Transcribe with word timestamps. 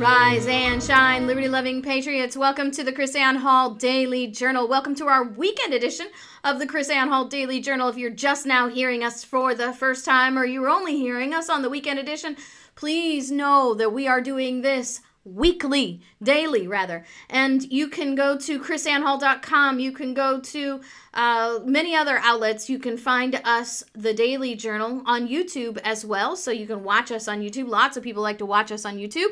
Rise 0.00 0.46
and 0.46 0.82
shine, 0.82 1.26
liberty 1.26 1.46
loving 1.46 1.82
patriots. 1.82 2.34
Welcome 2.34 2.70
to 2.70 2.82
the 2.82 2.90
KrisAnne 2.90 3.36
Hall 3.36 3.74
Daily 3.74 4.28
Journal. 4.28 4.66
Welcome 4.66 4.94
to 4.94 5.04
our 5.08 5.22
weekend 5.22 5.74
edition 5.74 6.06
of 6.42 6.58
the 6.58 6.66
KrisAnne 6.66 7.08
Hall 7.08 7.26
Daily 7.26 7.60
Journal. 7.60 7.90
If 7.90 7.98
you're 7.98 8.08
just 8.08 8.46
now 8.46 8.68
hearing 8.68 9.04
us 9.04 9.24
for 9.24 9.54
the 9.54 9.74
first 9.74 10.06
time 10.06 10.38
or 10.38 10.46
you're 10.46 10.70
only 10.70 10.96
hearing 10.96 11.34
us 11.34 11.50
on 11.50 11.60
the 11.60 11.68
weekend 11.68 11.98
edition, 11.98 12.38
please 12.76 13.30
know 13.30 13.74
that 13.74 13.92
we 13.92 14.08
are 14.08 14.22
doing 14.22 14.62
this 14.62 15.02
weekly, 15.24 16.00
daily 16.22 16.66
rather. 16.66 17.04
And 17.28 17.62
you 17.70 17.86
can 17.88 18.14
go 18.14 18.38
to 18.38 18.58
krisannehall.com. 18.58 19.80
You 19.80 19.92
can 19.92 20.14
go 20.14 20.40
to 20.40 20.80
uh, 21.12 21.58
many 21.66 21.94
other 21.94 22.16
outlets. 22.22 22.70
You 22.70 22.78
can 22.78 22.96
find 22.96 23.38
us, 23.44 23.84
the 23.92 24.14
Daily 24.14 24.54
Journal, 24.54 25.02
on 25.04 25.28
YouTube 25.28 25.76
as 25.84 26.06
well. 26.06 26.36
So 26.36 26.50
you 26.50 26.66
can 26.66 26.84
watch 26.84 27.12
us 27.12 27.28
on 27.28 27.42
YouTube. 27.42 27.68
Lots 27.68 27.98
of 27.98 28.02
people 28.02 28.22
like 28.22 28.38
to 28.38 28.46
watch 28.46 28.72
us 28.72 28.86
on 28.86 28.96
YouTube 28.96 29.28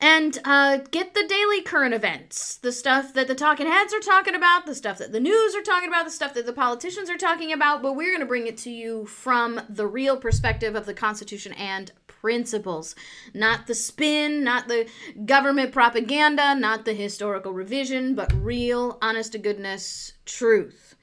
and 0.00 0.38
uh, 0.44 0.78
get 0.90 1.14
the 1.14 1.26
daily 1.28 1.60
current 1.60 1.92
events. 1.92 2.56
The 2.56 2.72
stuff 2.72 3.12
that 3.14 3.28
the 3.28 3.34
talking 3.34 3.66
heads 3.66 3.92
are 3.92 4.00
talking 4.00 4.34
about 4.34 4.64
the 4.64 4.74
stuff 4.74 4.98
that 4.98 5.12
the 5.12 5.20
news 5.20 5.54
are 5.54 5.62
talking 5.62 5.88
about 5.88 6.06
the 6.06 6.10
stuff 6.10 6.34
that 6.34 6.46
the 6.46 6.52
politicians 6.52 7.10
are 7.10 7.18
talking 7.18 7.52
about. 7.52 7.82
But 7.82 7.94
we're 7.94 8.10
going 8.10 8.20
to 8.20 8.26
bring 8.26 8.46
it 8.46 8.56
to 8.58 8.70
you 8.70 9.04
from 9.06 9.60
the 9.68 9.86
real 9.86 10.16
perspective 10.16 10.74
of 10.74 10.86
the 10.86 10.94
constitution 10.94 11.52
and 11.52 11.92
principles. 12.06 12.94
Not 13.34 13.66
the 13.66 13.74
spin 13.74 14.44
not 14.44 14.68
the 14.68 14.88
government 15.24 15.72
propaganda 15.72 16.54
not 16.54 16.84
the 16.84 16.92
historical 16.92 17.52
revision 17.52 18.14
but 18.14 18.32
real 18.34 18.98
honest 19.00 19.32
to 19.32 19.38
goodness 19.38 20.12
truth. 20.26 20.96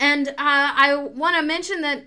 And 0.00 0.28
uh, 0.28 0.34
i 0.38 0.94
want 0.96 1.36
to 1.36 1.42
mention 1.42 1.82
that 1.82 2.06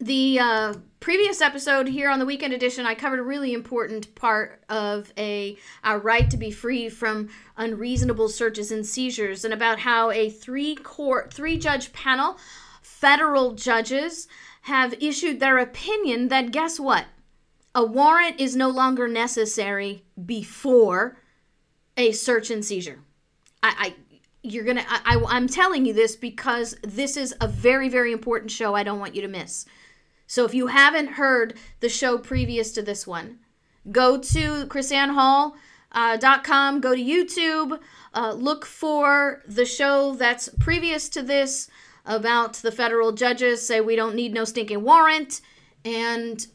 the 0.00 0.38
uh, 0.38 0.74
previous 1.00 1.40
episode 1.40 1.88
here 1.88 2.10
on 2.10 2.18
the 2.18 2.26
weekend 2.26 2.52
edition 2.52 2.84
i 2.84 2.94
covered 2.94 3.20
a 3.20 3.22
really 3.22 3.52
important 3.52 4.12
part 4.14 4.62
of 4.68 5.12
a 5.16 5.56
right 6.02 6.30
to 6.30 6.36
be 6.36 6.50
free 6.50 6.88
from 6.88 7.28
unreasonable 7.56 8.28
searches 8.28 8.72
and 8.72 8.84
seizures 8.84 9.44
and 9.44 9.54
about 9.54 9.78
how 9.78 10.10
a 10.10 10.28
three 10.28 10.74
court 10.74 11.32
three 11.32 11.56
judge 11.56 11.92
panel 11.92 12.36
federal 12.82 13.52
judges 13.52 14.28
have 14.62 14.94
issued 15.02 15.40
their 15.40 15.58
opinion 15.58 16.28
that 16.28 16.50
guess 16.50 16.80
what? 16.80 17.04
A 17.74 17.84
warrant 17.84 18.40
is 18.40 18.56
no 18.56 18.70
longer 18.70 19.06
necessary 19.06 20.04
before 20.24 21.18
a 21.98 22.12
search 22.12 22.50
and 22.50 22.64
seizure. 22.64 23.00
I, 23.62 23.74
I 23.78 23.94
you're 24.42 24.64
gonna 24.64 24.84
I, 24.86 25.16
I 25.16 25.24
i'm 25.28 25.48
telling 25.48 25.86
you 25.86 25.94
this 25.94 26.16
because 26.16 26.76
this 26.82 27.16
is 27.16 27.34
a 27.40 27.48
very 27.48 27.88
very 27.88 28.12
important 28.12 28.50
show 28.50 28.74
i 28.74 28.82
don't 28.82 28.98
want 28.98 29.14
you 29.14 29.22
to 29.22 29.28
miss 29.28 29.64
so 30.26 30.44
if 30.44 30.54
you 30.54 30.68
haven't 30.68 31.12
heard 31.12 31.54
the 31.80 31.88
show 31.88 32.18
previous 32.18 32.72
to 32.72 32.82
this 32.82 33.06
one, 33.06 33.38
go 33.90 34.16
to 34.16 34.66
krisannehall.com, 34.66 35.54
uh, 35.92 36.78
go 36.78 36.94
to 36.94 37.02
YouTube, 37.02 37.80
uh, 38.14 38.32
look 38.32 38.64
for 38.64 39.42
the 39.46 39.64
show 39.64 40.14
that's 40.14 40.48
previous 40.58 41.08
to 41.10 41.22
this 41.22 41.68
about 42.06 42.54
the 42.54 42.72
federal 42.72 43.12
judges 43.12 43.66
say 43.66 43.80
we 43.80 43.96
don't 43.96 44.14
need 44.14 44.34
no 44.34 44.44
stinking 44.44 44.82
warrant 44.82 45.40
and 45.84 46.46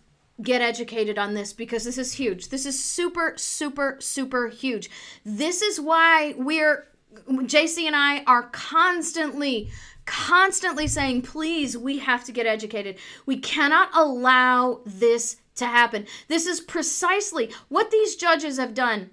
get 0.41 0.62
educated 0.62 1.18
on 1.18 1.34
this 1.34 1.53
because 1.53 1.84
this 1.84 1.97
is 1.97 2.13
huge. 2.13 2.50
This 2.50 2.66
is 2.66 2.81
super, 2.81 3.34
super, 3.36 3.97
super 4.00 4.47
huge. 4.47 4.90
This 5.25 5.62
is 5.62 5.81
why 5.81 6.34
we're, 6.38 6.88
JC 7.28 7.86
and 7.86 7.96
I 7.96 8.24
are 8.24 8.44
constantly 8.44 9.69
constantly 10.09 10.88
saying, 10.88 11.22
please, 11.22 11.78
we 11.78 12.00
have 12.00 12.24
to 12.24 12.31
get 12.31 12.47
educated. 12.47 12.97
We 13.28 13.38
cannot 13.38 13.90
allow 13.94 14.81
this 14.84 15.38
to 15.58 15.68
happen. 15.68 16.08
This 16.28 16.47
is 16.47 16.59
precisely 16.59 17.52
what 17.68 17.92
these 17.92 18.16
judges 18.16 18.58
have 18.58 18.74
done, 18.74 19.12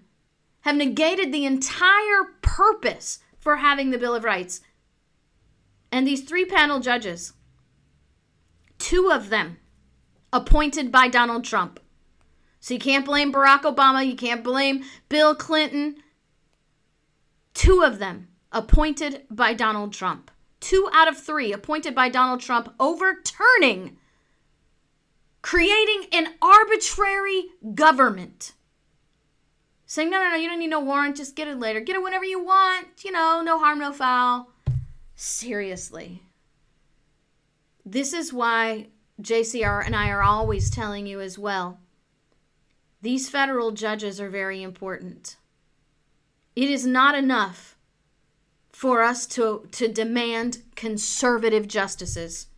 have 0.63 0.75
negated 0.75 1.33
the 1.33 1.45
entire 1.45 2.25
purpose 2.41 3.19
for 3.39 3.57
having 3.57 3.91
the 3.91 3.99
Bill 3.99 4.15
of 4.15 4.25
Rights. 4.25 4.63
And 5.93 6.07
these 6.07 6.23
three 6.23 6.47
panel 6.47 6.81
judges, 6.81 7.35
two 8.79 9.11
of 9.13 9.29
them 9.29 9.59
appointed 10.33 10.91
by 10.91 11.09
Donald 11.09 11.45
Trump. 11.45 11.79
So 12.59 12.73
you 12.73 12.81
can't 12.81 13.05
blame 13.05 13.33
Barack 13.33 13.63
Obama, 13.63 14.07
you 14.07 14.17
can't 14.17 14.43
blame 14.43 14.83
Bill 15.11 15.35
Clinton. 15.35 15.97
Two 17.53 17.83
of 17.83 17.99
them 17.99 18.29
appointed 18.51 19.25
by 19.31 19.53
Donald 19.53 19.93
Trump 19.93 20.31
two 20.61 20.89
out 20.93 21.09
of 21.09 21.19
three 21.19 21.53
appointed 21.53 21.95
by 21.95 22.09
Donald 22.09 22.41
Trump 22.41 22.75
overturning, 22.81 23.97
creating 25.43 26.07
an 26.13 26.35
arbitrary 26.43 27.47
government. 27.75 28.53
Saying, 29.89 30.11
no, 30.11 30.21
no, 30.21 30.31
no, 30.31 30.37
you 30.37 30.49
don't 30.49 30.59
need 30.59 30.71
no 30.71 30.81
warrant, 30.81 31.17
just 31.17 31.37
get 31.37 31.47
it 31.47 31.61
later. 31.61 31.81
Get 31.81 31.95
it 31.95 32.03
whenever 32.03 32.25
you 32.25 32.43
want, 32.43 33.05
you 33.05 33.13
know, 33.13 33.41
no 33.45 33.59
harm, 33.59 33.79
no 33.79 33.93
foul. 33.93 34.51
Seriously. 35.15 36.23
This 37.85 38.13
is 38.13 38.33
why 38.33 38.89
JCR 39.23 39.87
and 39.87 39.95
I 39.95 40.11
are 40.11 40.23
always 40.23 40.71
telling 40.71 41.07
you 41.07 41.21
as 41.21 41.39
well. 41.39 41.79
These 43.01 43.29
federal 43.29 43.71
judges 43.71 44.21
are 44.21 44.29
very 44.29 44.63
important. 44.63 45.37
It 46.57 46.69
is 46.69 46.85
not 46.85 47.15
enough 47.15 47.76
for 48.77 49.03
us 49.03 49.27
to, 49.27 49.67
to 49.73 49.89
demand 49.89 50.63
conservative 50.75 51.67
justices. 51.67 52.49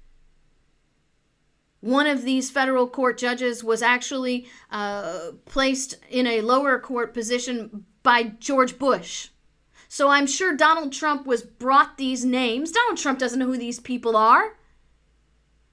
One 1.78 2.08
of 2.08 2.24
these 2.24 2.50
federal 2.50 2.88
court 2.88 3.18
judges 3.18 3.62
was 3.62 3.82
actually 3.82 4.48
uh, 4.72 5.30
placed 5.44 5.94
in 6.10 6.26
a 6.26 6.40
lower 6.40 6.80
court 6.80 7.14
position 7.14 7.84
by 8.02 8.24
George 8.40 8.80
Bush. 8.80 9.28
So 9.88 10.08
I'm 10.08 10.26
sure 10.26 10.56
Donald 10.56 10.92
Trump 10.92 11.24
was 11.24 11.42
brought 11.42 11.98
these 11.98 12.24
names. 12.24 12.72
Donald 12.72 12.98
Trump 12.98 13.20
doesn't 13.20 13.38
know 13.38 13.46
who 13.46 13.56
these 13.56 13.78
people 13.78 14.16
are. 14.16 14.56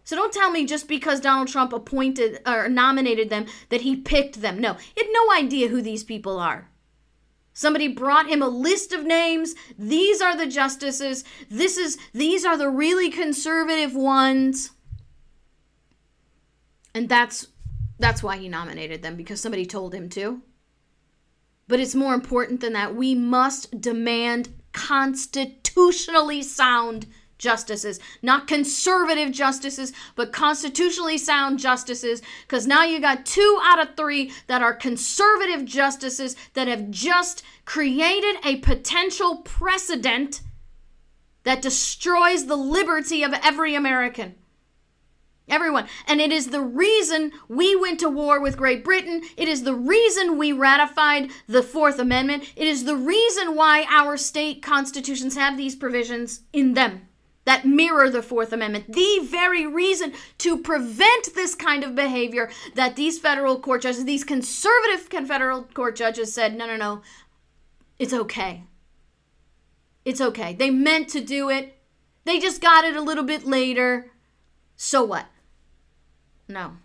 So 0.04 0.16
don't 0.16 0.32
tell 0.32 0.52
me 0.52 0.68
just 0.68 0.88
because 0.88 1.20
Donald 1.20 1.48
Trump 1.48 1.74
appointed 1.74 2.40
or 2.46 2.70
nominated 2.70 3.32
them 3.32 3.48
that 3.70 3.82
he 3.82 3.96
picked 3.96 4.42
them. 4.42 4.62
No, 4.62 4.74
he 4.74 5.02
had 5.02 5.10
no 5.12 5.34
idea 5.34 5.70
who 5.70 5.82
these 5.82 6.04
people 6.04 6.38
are. 6.38 6.70
Somebody 7.58 7.88
brought 7.88 8.28
him 8.28 8.42
a 8.42 8.50
list 8.50 8.92
of 8.92 9.06
names. 9.06 9.56
These 9.80 10.22
are 10.22 10.36
the 10.36 10.46
justices. 10.46 11.24
This 11.50 11.78
is 11.78 11.98
these 12.14 12.44
are 12.44 12.58
the 12.58 12.70
really 12.70 13.10
conservative 13.10 13.96
ones. 13.96 14.72
And 16.94 17.08
that's 17.08 17.48
that's 17.98 18.22
why 18.22 18.36
he 18.36 18.50
nominated 18.50 19.02
them 19.02 19.16
because 19.16 19.40
somebody 19.40 19.66
told 19.66 19.96
him 19.96 20.10
to. 20.10 20.42
But 21.70 21.80
it's 21.80 21.96
more 21.96 22.14
important 22.14 22.60
than 22.60 22.74
that. 22.74 22.94
We 22.94 23.16
must 23.16 23.80
demand 23.80 24.50
constitutionally 24.74 26.44
sound 26.44 27.08
justices, 27.38 28.00
not 28.22 28.48
conservative 28.48 29.32
justices, 29.32 29.92
but 30.16 30.32
constitutionally 30.32 31.18
sound 31.18 31.60
justices. 31.60 32.22
Because 32.48 32.68
now 32.68 32.84
you 32.84 33.00
got 33.00 33.26
two 33.26 33.60
out 33.64 33.80
of 33.80 33.96
three 33.96 34.32
that 34.48 34.62
are 34.62 34.74
conservative 34.74 35.66
justices 35.66 36.36
that 36.54 36.68
have 36.68 36.90
just 36.90 37.44
created 37.66 38.38
a 38.44 38.58
potential 38.58 39.38
precedent 39.38 40.42
that 41.44 41.62
destroys 41.62 42.48
the 42.48 42.56
liberty 42.56 43.24
of 43.24 43.34
every 43.44 43.76
American. 43.76 44.36
Everyone. 45.48 45.88
And 46.08 46.20
it 46.20 46.32
is 46.32 46.48
the 46.48 46.62
reason 46.62 47.32
we 47.48 47.76
went 47.76 48.00
to 48.00 48.10
war 48.10 48.42
with 48.42 48.58
Great 48.58 48.84
Britain. 48.84 49.22
It 49.38 49.48
is 49.48 49.62
the 49.62 49.76
reason 49.76 50.40
we 50.40 50.52
ratified 50.52 51.30
the 51.48 51.62
Fourth 51.62 52.00
Amendment. 52.00 52.46
It 52.56 52.68
is 52.68 52.86
the 52.86 52.96
reason 52.96 53.56
why 53.56 53.86
our 53.90 54.18
state 54.18 54.64
constitutions 54.64 55.36
have 55.36 55.56
these 55.56 55.76
provisions 55.76 56.42
in 56.52 56.74
them. 56.74 57.08
That 57.46 57.66
mirror 57.66 58.10
the 58.10 58.22
Fourth 58.22 58.52
Amendment. 58.52 58.92
The 58.94 59.20
very 59.24 59.66
reason 59.66 60.14
to 60.40 60.58
prevent 60.58 61.34
this 61.36 61.56
kind 61.56 61.84
of 61.84 61.96
behavior 61.96 62.52
that 62.76 62.96
these 62.96 63.20
federal 63.20 63.60
court 63.60 63.84
judges, 63.84 64.06
these 64.06 64.24
conservative 64.24 65.02
federal 65.28 65.64
court 65.64 65.96
judges 65.96 66.34
said, 66.34 66.58
no, 66.58 66.68
no, 66.68 66.76
no, 66.76 67.02
it's 67.98 68.14
okay. 68.14 68.64
It's 70.04 70.22
okay. 70.22 70.54
They 70.54 70.70
meant 70.70 71.10
to 71.10 71.22
do 71.22 71.50
it, 71.50 71.78
they 72.26 72.40
just 72.40 72.62
got 72.62 72.84
it 72.84 72.96
a 72.96 73.02
little 73.02 73.24
bit 73.24 73.46
later. 73.46 74.12
So 74.76 75.04
what? 75.04 75.28
No. 76.48 76.78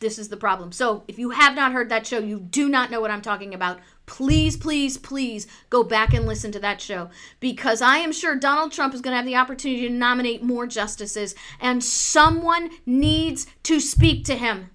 This 0.00 0.18
is 0.18 0.28
the 0.28 0.36
problem. 0.36 0.70
So, 0.70 1.02
if 1.08 1.18
you 1.18 1.30
have 1.30 1.56
not 1.56 1.72
heard 1.72 1.88
that 1.88 2.06
show, 2.06 2.18
you 2.18 2.38
do 2.38 2.68
not 2.68 2.90
know 2.90 3.00
what 3.00 3.10
I'm 3.10 3.22
talking 3.22 3.52
about. 3.52 3.80
Please, 4.08 4.56
please, 4.56 4.96
please 4.96 5.46
go 5.68 5.84
back 5.84 6.14
and 6.14 6.26
listen 6.26 6.50
to 6.52 6.58
that 6.60 6.80
show 6.80 7.10
because 7.40 7.82
I 7.82 7.98
am 7.98 8.10
sure 8.10 8.34
Donald 8.34 8.72
Trump 8.72 8.94
is 8.94 9.02
going 9.02 9.12
to 9.12 9.16
have 9.16 9.26
the 9.26 9.36
opportunity 9.36 9.86
to 9.86 9.92
nominate 9.92 10.42
more 10.42 10.66
justices 10.66 11.34
and 11.60 11.84
someone 11.84 12.70
needs 12.86 13.46
to 13.64 13.78
speak 13.78 14.24
to 14.24 14.34
him. 14.34 14.70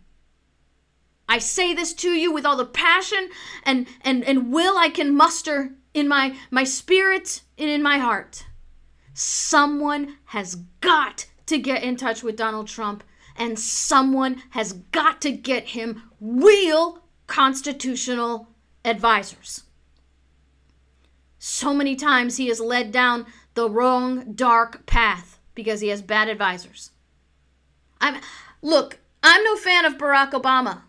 I 1.28 1.40
say 1.40 1.74
this 1.74 1.94
to 1.96 2.10
you 2.10 2.32
with 2.32 2.46
all 2.46 2.56
the 2.56 2.66
passion 2.66 3.30
and, 3.64 3.88
and, 4.02 4.24
and 4.24 4.54
will 4.54 4.78
I 4.78 4.90
can 4.90 5.16
muster 5.16 5.72
in 5.96 6.08
my, 6.08 6.36
my 6.52 6.64
spirit 6.64 7.42
and 7.58 7.72
in 7.72 7.82
my 7.82 7.98
heart. 7.98 8.46
Someone 9.16 10.18
has 10.26 10.56
got 10.80 11.26
to 11.48 11.58
get 11.58 11.82
in 11.82 11.98
touch 11.98 12.22
with 12.22 12.36
Donald 12.36 12.68
Trump 12.68 13.04
and 13.36 13.58
someone 13.58 14.44
has 14.52 14.74
got 14.92 15.22
to 15.22 15.32
get 15.32 15.70
him 15.70 16.04
real 16.22 17.00
constitutional 17.26 18.53
advisors. 18.86 19.64
So 21.40 21.74
many 21.74 21.96
times 21.96 22.38
he 22.38 22.48
has 22.48 22.60
led 22.60 22.92
down 22.92 23.26
the 23.54 23.70
wrong 23.70 24.34
dark 24.34 24.86
path 24.86 25.40
because 25.56 25.82
he 25.82 25.90
has 25.90 26.02
bad 26.02 26.30
advisors. 26.30 26.92
I'm 28.00 28.22
look, 28.62 29.00
I'm 29.22 29.44
no 29.44 29.56
fan 29.56 29.86
of 29.86 29.98
Barack 29.98 30.32
Obama. 30.32 30.84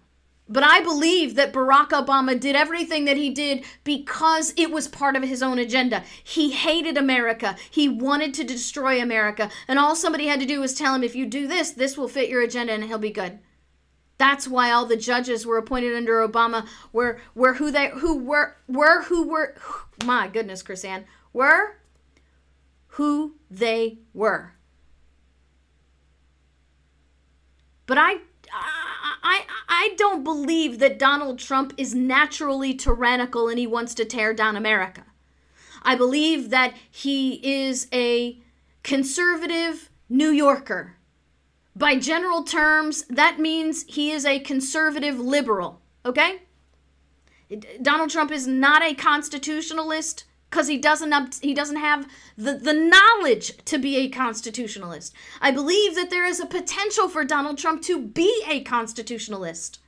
But 0.46 0.62
I 0.62 0.81
believe 0.81 1.37
that 1.37 1.55
Barack 1.55 1.88
Obama 1.88 2.38
did 2.38 2.55
everything 2.55 3.06
that 3.06 3.17
he 3.17 3.31
did 3.31 3.64
because 3.82 4.52
it 4.58 4.70
was 4.70 4.87
part 4.87 5.17
of 5.17 5.23
his 5.23 5.43
own 5.43 5.58
agenda. 5.58 6.05
He 6.23 6.50
hated 6.50 6.99
America. 6.99 7.56
He 7.70 7.88
wanted 7.88 8.35
to 8.35 8.44
destroy 8.44 9.00
America. 9.00 9.50
And 9.67 9.79
all 9.79 9.96
somebody 9.96 10.26
had 10.26 10.41
to 10.41 10.46
do 10.46 10.61
was 10.61 10.75
tell 10.75 10.94
him, 10.94 11.02
if 11.02 11.17
you 11.17 11.25
do 11.25 11.49
this, 11.49 11.70
this 11.70 11.96
will 11.96 12.08
fit 12.08 12.29
your 12.29 12.43
agenda 12.43 12.75
and 12.75 12.85
he'll 12.85 12.99
be 12.99 13.11
good. 13.11 13.38
That's 14.19 14.47
why 14.47 14.71
all 14.71 14.87
the 14.87 14.97
judges 14.97 15.45
were 15.45 15.59
appointed 15.59 15.95
under 15.95 16.27
Obama 16.27 16.67
were 16.93 17.21
were 17.35 17.55
who 17.55 17.71
they 17.71 17.91
who 17.91 18.17
were 18.19 18.57
were 18.69 19.03
who 19.03 19.29
were 19.29 19.55
my 20.05 20.29
goodness, 20.29 20.63
KrisAnne, 20.63 21.05
were 21.33 21.79
who 22.89 23.35
they 23.51 23.99
were. 24.13 24.55
But 27.87 27.99
I 27.99 28.19
I, 29.23 29.45
I 29.69 29.95
don't 29.97 30.23
believe 30.23 30.79
that 30.79 30.99
Donald 30.99 31.39
Trump 31.39 31.73
is 31.77 31.95
naturally 31.95 32.75
tyrannical 32.75 33.49
and 33.49 33.59
he 33.59 33.67
wants 33.67 33.95
to 33.95 34.05
tear 34.05 34.33
down 34.33 34.57
America. 34.57 35.05
I 35.83 35.97
believe 35.97 36.51
that 36.51 36.75
he 36.91 37.41
is 37.43 37.89
a 37.93 38.39
conservative 38.83 39.91
New 40.09 40.31
Yorker. 40.31 40.97
By 41.76 41.97
general 41.97 42.44
terms, 42.44 43.05
that 43.09 43.41
means 43.41 43.85
he 43.88 44.12
is 44.12 44.25
a 44.25 44.38
conservative 44.38 45.19
liberal, 45.19 45.81
okay? 46.06 46.43
Donald 47.82 48.11
Trump 48.11 48.31
is 48.31 48.47
not 48.47 48.82
a 48.82 48.94
constitutionalist 48.94 50.25
because 50.50 50.69
he 50.69 50.79
doesn't 50.79 51.12
up, 51.12 51.35
he 51.43 51.53
doesn't 51.53 51.76
have 51.76 52.06
the, 52.37 52.55
the 52.55 52.73
knowledge 52.73 53.56
to 53.65 53.76
be 53.76 53.97
a 53.97 54.09
constitutionalist. 54.09 55.12
I 55.41 55.50
believe 55.50 55.97
that 55.97 56.11
there 56.11 56.25
is 56.25 56.38
a 56.38 56.47
potential 56.47 57.09
for 57.09 57.25
Donald 57.25 57.59
Trump 57.59 57.82
to 57.82 58.00
be 58.00 58.44
a 58.47 58.62
constitutionalist. 58.62 59.81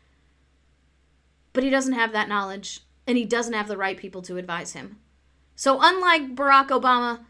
But 1.53 1.63
he 1.63 1.71
doesn't 1.71 1.93
have 1.93 2.13
that 2.13 2.29
knowledge 2.29 2.81
and 3.07 3.17
he 3.17 3.25
doesn't 3.25 3.53
have 3.53 3.69
the 3.69 3.77
right 3.77 3.97
people 3.97 4.23
to 4.23 4.39
advise 4.39 4.73
him. 4.73 4.99
So 5.55 5.79
unlike 5.81 6.35
Barack 6.35 6.69
Obama 6.69 7.21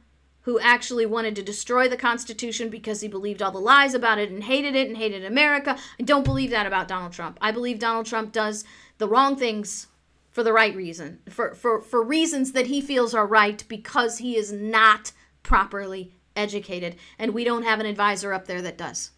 who 0.47 0.61
actually 0.61 1.05
wanted 1.05 1.35
to 1.35 1.43
destroy 1.43 1.89
the 1.89 1.97
Constitution 1.97 2.69
because 2.69 3.01
he 3.01 3.09
believed 3.09 3.43
all 3.43 3.51
the 3.51 3.59
lies 3.59 3.95
about 3.95 4.17
it 4.17 4.31
and 4.31 4.45
hated 4.45 4.77
it 4.77 4.87
and 4.87 4.97
hated 4.97 5.25
America. 5.25 5.77
I 5.99 6.05
don't 6.05 6.25
believe 6.25 6.51
that 6.51 6.69
about 6.69 6.87
Donald 6.87 7.13
Trump. 7.13 7.37
I 7.43 7.51
believe 7.51 7.81
Donald 7.81 8.07
Trump 8.07 8.31
does 8.31 8.65
the 8.99 9.09
wrong 9.09 9.35
things 9.35 9.89
for 10.31 10.45
the 10.45 10.53
right 10.53 10.75
reason, 10.77 11.19
for, 11.29 11.53
for, 11.57 11.81
for 11.81 12.01
reasons 12.01 12.53
that 12.53 12.69
he 12.69 12.81
feels 12.81 13.13
are 13.13 13.27
right 13.27 13.65
because 13.67 14.19
he 14.19 14.37
is 14.37 14.53
not 14.53 15.11
properly 15.43 16.15
educated. 16.37 16.95
And 17.19 17.35
we 17.35 17.43
don't 17.43 17.65
have 17.65 17.81
an 17.81 17.87
advisor 17.87 18.33
up 18.33 18.47
there 18.47 18.63
that 18.63 18.79
does. 18.79 19.11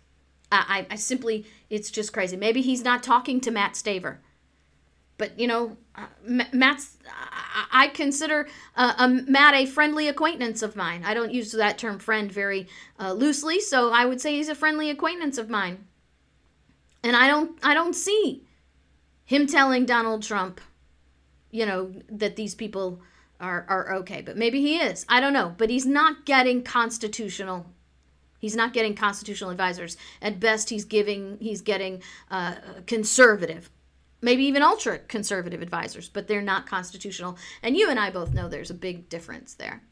I, 0.51 0.87
I, 0.89 0.95
I 0.95 0.97
simply, 0.97 1.45
it's 1.69 1.91
just 1.91 2.15
crazy. 2.15 2.39
Maybe 2.39 2.63
he's 2.63 2.83
not 2.83 3.03
talking 3.03 3.39
to 3.43 3.51
Matt 3.51 3.75
Staver. 3.75 4.17
But, 5.19 5.39
you 5.39 5.47
know, 5.47 5.77
uh, 5.95 6.07
Matt's, 6.53 6.97
I 7.73 7.89
consider 7.89 8.49
uh, 8.77 8.95
a 8.99 9.09
Matt 9.09 9.55
a 9.55 9.67
friendly 9.67 10.09
acquaintance 10.09 10.63
of 10.63 10.77
mine. 10.77 11.03
I 11.05 11.13
don't 11.13 11.33
use 11.33 11.53
that 11.53 11.77
term 11.77 11.99
friend 11.99 12.31
very 12.31 12.69
uh, 12.99 13.13
loosely, 13.13 13.61
so 13.61 13.93
I 13.93 14.05
would 14.07 14.21
say 14.21 14.37
he's 14.37 14.49
a 14.49 14.55
friendly 14.55 14.91
acquaintance 14.91 15.37
of 15.37 15.51
mine. 15.51 15.87
And 17.03 17.17
I 17.17 17.27
don't, 17.27 17.59
I 17.63 17.75
don't 17.75 17.95
see 17.95 18.45
him 19.25 19.47
telling 19.47 19.87
Donald 19.87 20.23
Trump 20.23 20.61
you 21.51 21.65
know, 21.65 21.93
that 22.11 22.37
these 22.37 22.55
people 22.55 23.01
are, 23.41 23.65
are 23.69 23.95
okay. 23.97 24.23
But 24.23 24.37
maybe 24.37 24.61
he 24.61 24.79
is. 24.79 25.07
I 25.09 25.21
don't 25.21 25.33
know. 25.33 25.55
But 25.57 25.71
he's 25.71 25.87
not 25.87 26.27
getting 26.27 26.63
constitutional. 26.63 27.67
He's 28.39 28.57
not 28.57 28.73
getting 28.73 28.95
constitutional 28.95 29.51
advisors. 29.51 29.97
At 30.23 30.41
best, 30.41 30.71
he's 30.71 30.85
giving. 30.85 31.39
He's 31.41 31.61
getting 31.61 32.03
uh, 32.31 32.57
conservative, 32.87 33.71
maybe 34.21 34.45
even 34.45 34.63
ultra 34.63 34.99
conservative 34.99 35.63
advisors. 35.63 36.09
But 36.09 36.29
they're 36.29 36.43
not 36.43 36.67
constitutional. 36.67 37.39
And 37.63 37.77
you 37.77 37.91
and 37.91 37.99
I 37.99 38.11
both 38.11 38.33
know 38.33 38.49
there's 38.49 38.71
a 38.71 38.75
big 38.75 39.09
difference 39.09 39.55
there. 39.55 39.83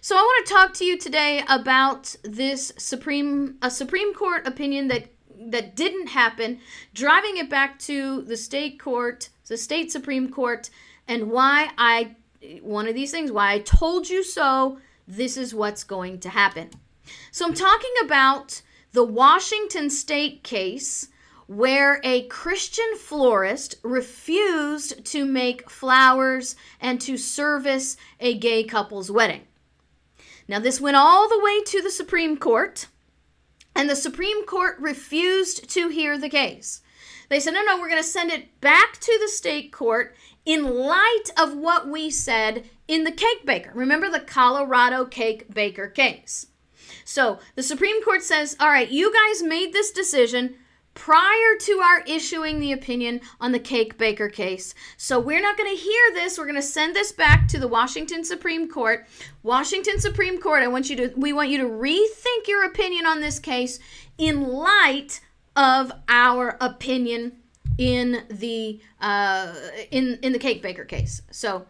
So 0.00 0.16
I 0.16 0.20
want 0.20 0.46
to 0.46 0.54
talk 0.54 0.74
to 0.74 0.84
you 0.84 0.98
today 0.98 1.44
about 1.48 2.16
this 2.22 2.72
supreme 2.78 3.58
a 3.62 3.70
Supreme 3.70 4.14
Court 4.14 4.46
opinion 4.46 4.88
that 4.88 5.10
that 5.40 5.76
didn't 5.76 6.08
happen, 6.08 6.60
driving 6.94 7.36
it 7.36 7.48
back 7.48 7.78
to 7.80 8.22
the 8.22 8.36
state 8.36 8.80
court, 8.80 9.28
the 9.46 9.56
state 9.56 9.92
Supreme 9.92 10.30
Court, 10.30 10.68
and 11.06 11.30
why 11.30 11.70
I, 11.78 12.16
one 12.60 12.88
of 12.88 12.94
these 12.94 13.10
things, 13.10 13.30
why 13.30 13.52
I 13.52 13.58
told 13.60 14.08
you 14.08 14.22
so, 14.24 14.78
this 15.06 15.36
is 15.36 15.54
what's 15.54 15.84
going 15.84 16.20
to 16.20 16.28
happen. 16.28 16.70
So 17.30 17.46
I'm 17.46 17.54
talking 17.54 17.92
about 18.04 18.62
the 18.92 19.04
Washington 19.04 19.90
state 19.90 20.42
case 20.42 21.08
where 21.48 21.98
a 22.04 22.26
Christian 22.26 22.94
florist 22.96 23.76
refused 23.82 25.02
to 25.06 25.24
make 25.24 25.70
flowers 25.70 26.54
and 26.78 27.00
to 27.00 27.16
service 27.16 27.96
a 28.20 28.38
gay 28.38 28.62
couple's 28.62 29.10
wedding. 29.10 29.40
Now, 30.46 30.58
this 30.58 30.80
went 30.80 30.96
all 30.96 31.28
the 31.28 31.40
way 31.42 31.62
to 31.62 31.82
the 31.82 31.90
Supreme 31.90 32.36
Court, 32.36 32.86
and 33.74 33.88
the 33.88 33.96
Supreme 33.96 34.44
Court 34.44 34.76
refused 34.78 35.68
to 35.70 35.88
hear 35.88 36.18
the 36.18 36.28
case. 36.28 36.82
They 37.30 37.40
said, 37.40 37.54
no, 37.54 37.62
no, 37.62 37.78
we're 37.78 37.88
going 37.88 38.02
to 38.02 38.08
send 38.08 38.30
it 38.30 38.60
back 38.60 38.98
to 39.00 39.18
the 39.20 39.28
state 39.28 39.72
court 39.72 40.14
in 40.44 40.64
light 40.64 41.30
of 41.36 41.56
what 41.56 41.88
we 41.88 42.10
said 42.10 42.64
in 42.86 43.04
the 43.04 43.12
cake 43.12 43.44
baker. 43.44 43.72
Remember 43.74 44.10
the 44.10 44.20
Colorado 44.20 45.04
cake 45.04 45.52
baker 45.52 45.88
case. 45.88 46.46
So 47.04 47.38
the 47.54 47.62
Supreme 47.62 48.02
Court 48.02 48.22
says, 48.22 48.56
all 48.60 48.68
right, 48.68 48.90
you 48.90 49.12
guys 49.12 49.42
made 49.42 49.72
this 49.72 49.90
decision 49.90 50.56
prior 50.98 51.56
to 51.60 51.78
our 51.78 52.00
issuing 52.08 52.58
the 52.58 52.72
opinion 52.72 53.20
on 53.40 53.52
the 53.52 53.58
cake 53.58 53.96
baker 53.96 54.28
case. 54.28 54.74
So 54.96 55.20
we're 55.20 55.40
not 55.40 55.56
going 55.56 55.70
to 55.70 55.80
hear 55.80 56.12
this. 56.12 56.36
We're 56.36 56.44
going 56.44 56.56
to 56.56 56.62
send 56.62 56.94
this 56.94 57.12
back 57.12 57.46
to 57.48 57.58
the 57.58 57.68
Washington 57.68 58.24
Supreme 58.24 58.68
Court. 58.68 59.06
Washington 59.44 60.00
Supreme 60.00 60.40
Court, 60.40 60.64
I 60.64 60.66
want 60.66 60.90
you 60.90 60.96
to 60.96 61.12
we 61.16 61.32
want 61.32 61.50
you 61.50 61.58
to 61.58 61.64
rethink 61.64 62.48
your 62.48 62.64
opinion 62.64 63.06
on 63.06 63.20
this 63.20 63.38
case 63.38 63.78
in 64.18 64.42
light 64.48 65.20
of 65.54 65.92
our 66.08 66.56
opinion 66.60 67.38
in 67.78 68.24
the 68.28 68.80
uh, 69.00 69.54
in 69.92 70.18
in 70.22 70.32
the 70.32 70.38
cake 70.38 70.62
baker 70.62 70.84
case. 70.84 71.22
So, 71.30 71.64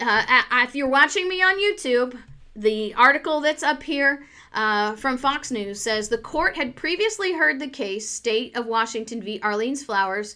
uh, 0.00 0.42
if 0.64 0.74
you're 0.74 0.86
watching 0.86 1.28
me 1.30 1.42
on 1.42 1.58
YouTube, 1.58 2.18
the 2.54 2.92
article 2.94 3.40
that's 3.40 3.62
up 3.62 3.82
here 3.82 4.26
uh, 4.56 4.96
from 4.96 5.18
Fox 5.18 5.50
News 5.50 5.80
says 5.80 6.08
the 6.08 6.18
court 6.18 6.56
had 6.56 6.74
previously 6.74 7.34
heard 7.34 7.60
the 7.60 7.68
case, 7.68 8.08
State 8.08 8.56
of 8.56 8.66
Washington 8.66 9.22
v. 9.22 9.38
Arlene's 9.42 9.84
Flowers, 9.84 10.34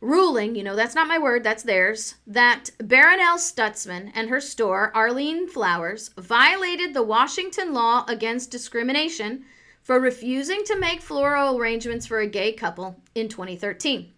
ruling, 0.00 0.54
you 0.54 0.64
know, 0.64 0.74
that's 0.76 0.94
not 0.94 1.08
my 1.08 1.18
word, 1.18 1.44
that's 1.44 1.62
theirs, 1.62 2.16
that 2.26 2.70
Barronelle 2.78 3.38
Stutzman 3.38 4.10
and 4.14 4.28
her 4.28 4.40
store, 4.40 4.90
Arlene 4.94 5.48
Flowers, 5.48 6.10
violated 6.18 6.92
the 6.92 7.02
Washington 7.02 7.72
law 7.72 8.04
against 8.08 8.50
discrimination 8.50 9.44
for 9.82 10.00
refusing 10.00 10.64
to 10.64 10.78
make 10.78 11.00
floral 11.00 11.56
arrangements 11.56 12.06
for 12.06 12.18
a 12.18 12.26
gay 12.26 12.52
couple 12.52 12.96
in 13.14 13.28
2013. 13.28 14.13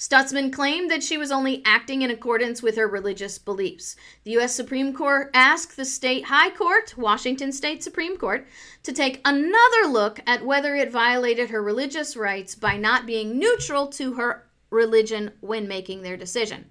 Stutzman 0.00 0.50
claimed 0.50 0.90
that 0.90 1.02
she 1.02 1.18
was 1.18 1.30
only 1.30 1.60
acting 1.66 2.00
in 2.00 2.10
accordance 2.10 2.62
with 2.62 2.74
her 2.76 2.88
religious 2.88 3.36
beliefs. 3.36 3.96
The 4.24 4.30
U.S. 4.30 4.54
Supreme 4.54 4.94
Court 4.94 5.30
asked 5.34 5.76
the 5.76 5.84
state 5.84 6.24
High 6.24 6.48
Court, 6.48 6.96
Washington 6.96 7.52
State 7.52 7.82
Supreme 7.82 8.16
Court, 8.16 8.48
to 8.82 8.94
take 8.94 9.20
another 9.26 9.86
look 9.86 10.18
at 10.26 10.42
whether 10.42 10.74
it 10.74 10.90
violated 10.90 11.50
her 11.50 11.62
religious 11.62 12.16
rights 12.16 12.54
by 12.54 12.78
not 12.78 13.04
being 13.04 13.38
neutral 13.38 13.88
to 13.88 14.14
her 14.14 14.46
religion 14.70 15.32
when 15.40 15.68
making 15.68 16.00
their 16.00 16.16
decision. 16.16 16.64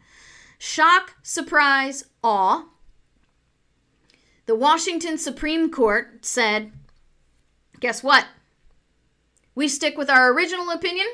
Shock, 0.58 1.16
surprise, 1.22 2.06
awe. 2.24 2.66
The 4.48 4.56
Washington 4.56 5.20
Supreme 5.20 5.70
Court 5.70 6.26
said, 6.26 6.72
guess 7.80 8.02
what? 8.02 8.26
We 9.54 9.68
stick 9.68 10.00
with 10.00 10.10
our 10.10 10.34
original 10.34 10.72
opinion 10.72 11.06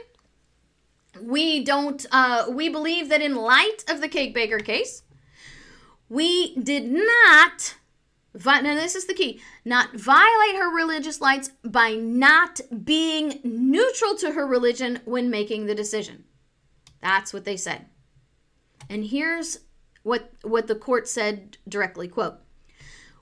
we 1.21 1.63
don't 1.63 2.05
uh, 2.11 2.45
we 2.49 2.69
believe 2.69 3.09
that 3.09 3.21
in 3.21 3.35
light 3.35 3.83
of 3.87 4.01
the 4.01 4.07
cake 4.07 4.33
baker 4.33 4.59
case 4.59 5.03
we 6.09 6.55
did 6.55 6.91
not 6.91 7.75
now 8.43 8.75
this 8.75 8.95
is 8.95 9.05
the 9.05 9.13
key 9.13 9.41
not 9.63 9.95
violate 9.95 10.55
her 10.55 10.75
religious 10.75 11.21
rights 11.21 11.51
by 11.63 11.93
not 11.93 12.59
being 12.83 13.39
neutral 13.43 14.15
to 14.17 14.31
her 14.31 14.45
religion 14.45 14.99
when 15.05 15.29
making 15.29 15.65
the 15.65 15.75
decision. 15.75 16.25
That's 17.01 17.33
what 17.33 17.45
they 17.45 17.57
said. 17.57 17.85
And 18.89 19.05
here's 19.05 19.59
what 20.03 20.31
what 20.43 20.67
the 20.67 20.75
court 20.75 21.07
said 21.07 21.57
directly 21.67 22.07
quote 22.07 22.35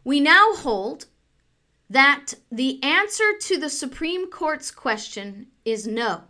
we 0.03 0.19
now 0.19 0.53
hold 0.53 1.05
that 1.89 2.33
the 2.51 2.83
answer 2.83 3.37
to 3.39 3.57
the 3.57 3.69
supreme 3.69 4.29
court's 4.29 4.69
question 4.69 5.47
is 5.63 5.87
no 5.87 6.23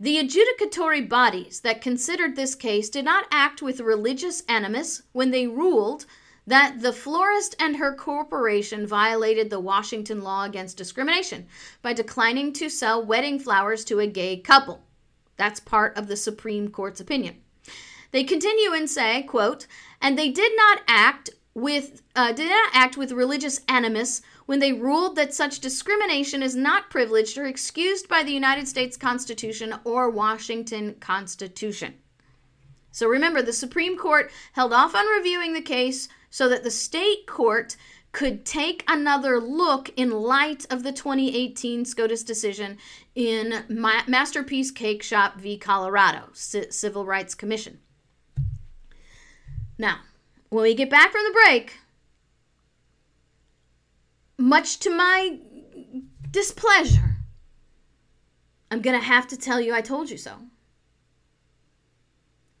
the 0.00 0.16
adjudicatory 0.16 1.08
bodies 1.08 1.60
that 1.60 1.80
considered 1.80 2.36
this 2.36 2.54
case 2.54 2.88
did 2.88 3.04
not 3.04 3.26
act 3.30 3.62
with 3.62 3.80
religious 3.80 4.42
animus 4.48 5.02
when 5.12 5.30
they 5.30 5.46
ruled 5.46 6.06
that 6.46 6.80
the 6.80 6.92
florist 6.92 7.54
and 7.60 7.76
her 7.76 7.94
corporation 7.94 8.86
violated 8.86 9.50
the 9.50 9.60
Washington 9.60 10.22
law 10.22 10.44
against 10.44 10.78
discrimination 10.78 11.46
by 11.82 11.92
declining 11.92 12.52
to 12.54 12.70
sell 12.70 13.04
wedding 13.04 13.38
flowers 13.38 13.84
to 13.84 14.00
a 14.00 14.06
gay 14.06 14.38
couple. 14.38 14.82
That's 15.36 15.60
part 15.60 15.96
of 15.96 16.08
the 16.08 16.16
Supreme 16.16 16.68
Court's 16.68 17.00
opinion. 17.00 17.36
They 18.12 18.24
continue 18.24 18.72
and 18.72 18.88
say, 18.88 19.22
quote, 19.24 19.66
and 20.00 20.18
they 20.18 20.30
did 20.30 20.52
not 20.56 20.80
act 20.88 21.30
with 21.54 22.02
uh, 22.14 22.32
did 22.32 22.48
not 22.48 22.70
act 22.72 22.96
with 22.96 23.12
religious 23.12 23.60
animus 23.68 24.22
when 24.48 24.60
they 24.60 24.72
ruled 24.72 25.14
that 25.14 25.34
such 25.34 25.60
discrimination 25.60 26.42
is 26.42 26.56
not 26.56 26.88
privileged 26.88 27.36
or 27.36 27.44
excused 27.44 28.08
by 28.08 28.22
the 28.22 28.32
United 28.32 28.66
States 28.66 28.96
Constitution 28.96 29.74
or 29.84 30.08
Washington 30.08 30.94
Constitution. 31.00 31.92
So 32.90 33.08
remember, 33.08 33.42
the 33.42 33.52
Supreme 33.52 33.98
Court 33.98 34.30
held 34.54 34.72
off 34.72 34.94
on 34.94 35.04
reviewing 35.04 35.52
the 35.52 35.60
case 35.60 36.08
so 36.30 36.48
that 36.48 36.64
the 36.64 36.70
state 36.70 37.26
court 37.26 37.76
could 38.12 38.46
take 38.46 38.84
another 38.88 39.38
look 39.38 39.90
in 39.98 40.10
light 40.10 40.64
of 40.70 40.82
the 40.82 40.92
2018 40.92 41.84
SCOTUS 41.84 42.22
decision 42.22 42.78
in 43.14 43.64
Masterpiece 43.68 44.70
Cake 44.70 45.02
Shop 45.02 45.36
v. 45.36 45.58
Colorado, 45.58 46.30
C- 46.32 46.70
Civil 46.70 47.04
Rights 47.04 47.34
Commission. 47.34 47.80
Now, 49.76 49.98
when 50.48 50.62
we 50.62 50.72
get 50.72 50.88
back 50.88 51.12
from 51.12 51.24
the 51.24 51.38
break, 51.44 51.76
much 54.38 54.78
to 54.78 54.90
my 54.90 55.38
displeasure, 56.30 57.16
I'm 58.70 58.80
going 58.80 58.98
to 58.98 59.04
have 59.04 59.26
to 59.28 59.36
tell 59.36 59.60
you 59.60 59.74
I 59.74 59.80
told 59.80 60.10
you 60.10 60.16
so. 60.16 60.36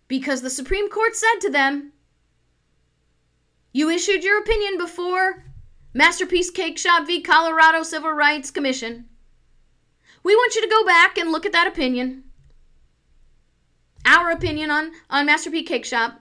Because 0.08 0.42
the 0.42 0.50
Supreme 0.50 0.90
Court 0.90 1.14
said 1.14 1.40
to 1.42 1.50
them, 1.50 1.92
You 3.72 3.90
issued 3.90 4.24
your 4.24 4.40
opinion 4.40 4.78
before 4.78 5.44
Masterpiece 5.94 6.50
Cake 6.50 6.78
Shop 6.78 7.06
v. 7.06 7.20
Colorado 7.20 7.82
Civil 7.82 8.12
Rights 8.12 8.50
Commission. 8.50 9.06
We 10.22 10.34
want 10.34 10.54
you 10.54 10.62
to 10.62 10.68
go 10.68 10.84
back 10.84 11.18
and 11.18 11.30
look 11.30 11.46
at 11.46 11.52
that 11.52 11.66
opinion. 11.66 12.24
Our 14.04 14.30
opinion 14.30 14.70
on, 14.70 14.92
on 15.10 15.26
Masterpiece 15.26 15.68
Cake 15.68 15.84
Shop. 15.84 16.20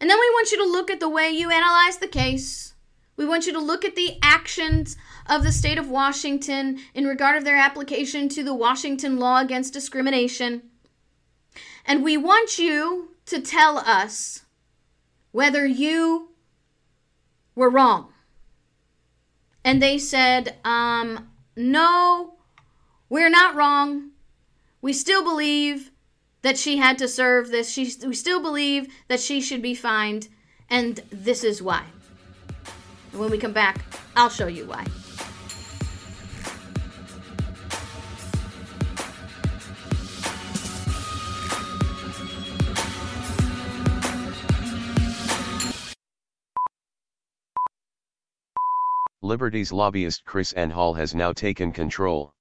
And 0.00 0.10
then 0.10 0.18
we 0.18 0.30
want 0.30 0.52
you 0.52 0.58
to 0.58 0.70
look 0.70 0.90
at 0.90 1.00
the 1.00 1.08
way 1.08 1.30
you 1.30 1.50
analyzed 1.50 2.00
the 2.00 2.06
case 2.06 2.73
we 3.16 3.24
want 3.24 3.46
you 3.46 3.52
to 3.52 3.60
look 3.60 3.84
at 3.84 3.94
the 3.94 4.18
actions 4.22 4.96
of 5.28 5.44
the 5.44 5.52
state 5.52 5.78
of 5.78 5.88
Washington 5.88 6.80
in 6.94 7.06
regard 7.06 7.36
of 7.36 7.44
their 7.44 7.56
application 7.56 8.28
to 8.30 8.42
the 8.42 8.54
Washington 8.54 9.18
law 9.18 9.40
against 9.40 9.72
discrimination. 9.72 10.62
And 11.86 12.02
we 12.02 12.16
want 12.16 12.58
you 12.58 13.10
to 13.26 13.40
tell 13.40 13.78
us 13.78 14.42
whether 15.32 15.64
you 15.66 16.30
were 17.54 17.70
wrong. 17.70 18.08
And 19.64 19.82
they 19.82 19.98
said, 19.98 20.56
um, 20.64 21.28
no, 21.56 22.34
we're 23.08 23.30
not 23.30 23.54
wrong. 23.54 24.10
We 24.82 24.92
still 24.92 25.22
believe 25.22 25.90
that 26.42 26.58
she 26.58 26.76
had 26.76 26.98
to 26.98 27.08
serve 27.08 27.50
this. 27.50 27.70
She, 27.70 27.90
we 28.04 28.14
still 28.14 28.42
believe 28.42 28.92
that 29.08 29.20
she 29.20 29.40
should 29.40 29.62
be 29.62 29.74
fined. 29.74 30.28
And 30.68 31.00
this 31.10 31.42
is 31.42 31.62
why. 31.62 31.84
And 33.14 33.20
when 33.20 33.30
we 33.30 33.38
come 33.38 33.52
back, 33.52 33.78
I'll 34.16 34.28
show 34.28 34.48
you 34.48 34.66
why. 34.66 34.84
Liberty's 49.22 49.70
lobbyist 49.70 50.24
KrisAnne 50.26 50.72
Hall 50.72 50.94
has 50.94 51.14
now 51.14 51.32
taken 51.32 51.70
control. 51.70 52.32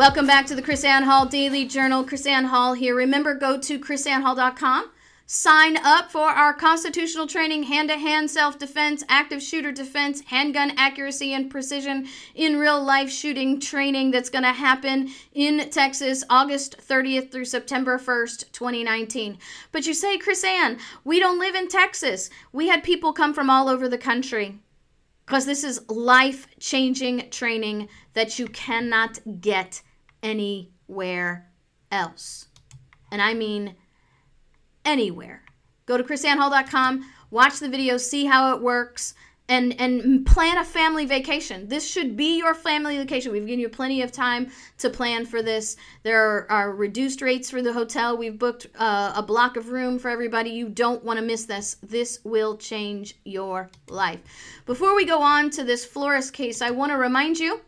Welcome 0.00 0.26
back 0.26 0.46
to 0.46 0.54
the 0.54 0.62
KrisAnne 0.62 1.04
Hall 1.04 1.26
Daily 1.26 1.66
Journal. 1.66 2.04
KrisAnne 2.04 2.46
Hall 2.46 2.72
here. 2.72 2.94
Remember, 2.94 3.34
go 3.34 3.58
to 3.58 3.78
krisannehall.com. 3.78 4.90
Sign 5.26 5.76
up 5.76 6.10
for 6.10 6.26
our 6.26 6.54
constitutional 6.54 7.26
training, 7.26 7.64
hand 7.64 7.90
to 7.90 7.98
hand 7.98 8.30
self 8.30 8.58
defense, 8.58 9.04
active 9.10 9.42
shooter 9.42 9.70
defense, 9.70 10.22
handgun 10.22 10.72
accuracy 10.78 11.34
and 11.34 11.50
precision 11.50 12.08
in 12.34 12.58
real 12.58 12.82
life 12.82 13.10
shooting 13.10 13.60
training 13.60 14.10
that's 14.10 14.30
going 14.30 14.44
to 14.44 14.54
happen 14.54 15.10
in 15.34 15.68
Texas 15.68 16.24
August 16.30 16.78
30th 16.78 17.30
through 17.30 17.44
September 17.44 17.98
1st, 17.98 18.52
2019. 18.52 19.36
But 19.70 19.86
you 19.86 19.92
say, 19.92 20.16
KrisAnne, 20.16 20.80
we 21.04 21.20
don't 21.20 21.38
live 21.38 21.54
in 21.54 21.68
Texas. 21.68 22.30
We 22.54 22.68
had 22.68 22.82
people 22.82 23.12
come 23.12 23.34
from 23.34 23.50
all 23.50 23.68
over 23.68 23.86
the 23.86 23.98
country 23.98 24.60
because 25.26 25.44
this 25.44 25.62
is 25.62 25.86
life 25.90 26.46
changing 26.58 27.28
training 27.28 27.90
that 28.14 28.38
you 28.38 28.46
cannot 28.46 29.18
get 29.42 29.82
anywhere 30.22 31.50
else. 31.90 32.46
And 33.10 33.20
I 33.20 33.34
mean 33.34 33.74
anywhere. 34.84 35.42
Go 35.86 35.96
to 35.96 36.04
krisannehall.com, 36.04 37.04
watch 37.30 37.58
the 37.58 37.68
video, 37.68 37.96
see 37.96 38.26
how 38.26 38.54
it 38.54 38.62
works, 38.62 39.14
and 39.50 39.78
and 39.80 40.24
plan 40.24 40.58
a 40.58 40.64
family 40.64 41.04
vacation. 41.04 41.66
This 41.66 41.86
should 41.90 42.16
be 42.16 42.38
your 42.38 42.54
family 42.54 42.96
vacation. 42.96 43.32
We've 43.32 43.44
given 43.44 43.58
you 43.58 43.68
plenty 43.68 44.00
of 44.00 44.12
time 44.12 44.52
to 44.78 44.88
plan 44.88 45.26
for 45.26 45.42
this. 45.42 45.76
There 46.04 46.22
are, 46.22 46.50
are 46.50 46.72
reduced 46.72 47.20
rates 47.20 47.50
for 47.50 47.60
the 47.60 47.72
hotel. 47.72 48.16
We've 48.16 48.38
booked 48.38 48.68
uh, 48.78 49.12
a 49.16 49.22
block 49.22 49.56
of 49.56 49.70
room 49.70 49.98
for 49.98 50.08
everybody. 50.08 50.50
You 50.50 50.68
don't 50.68 51.04
want 51.04 51.18
to 51.18 51.24
miss 51.24 51.46
this. 51.46 51.76
This 51.82 52.20
will 52.22 52.56
change 52.56 53.16
your 53.24 53.68
life. 53.88 54.20
Before 54.66 54.94
we 54.94 55.04
go 55.04 55.20
on 55.20 55.50
to 55.50 55.64
this 55.64 55.84
florist 55.84 56.32
case, 56.32 56.62
I 56.62 56.70
want 56.70 56.92
to 56.92 56.96
remind 56.96 57.40
you 57.40 57.60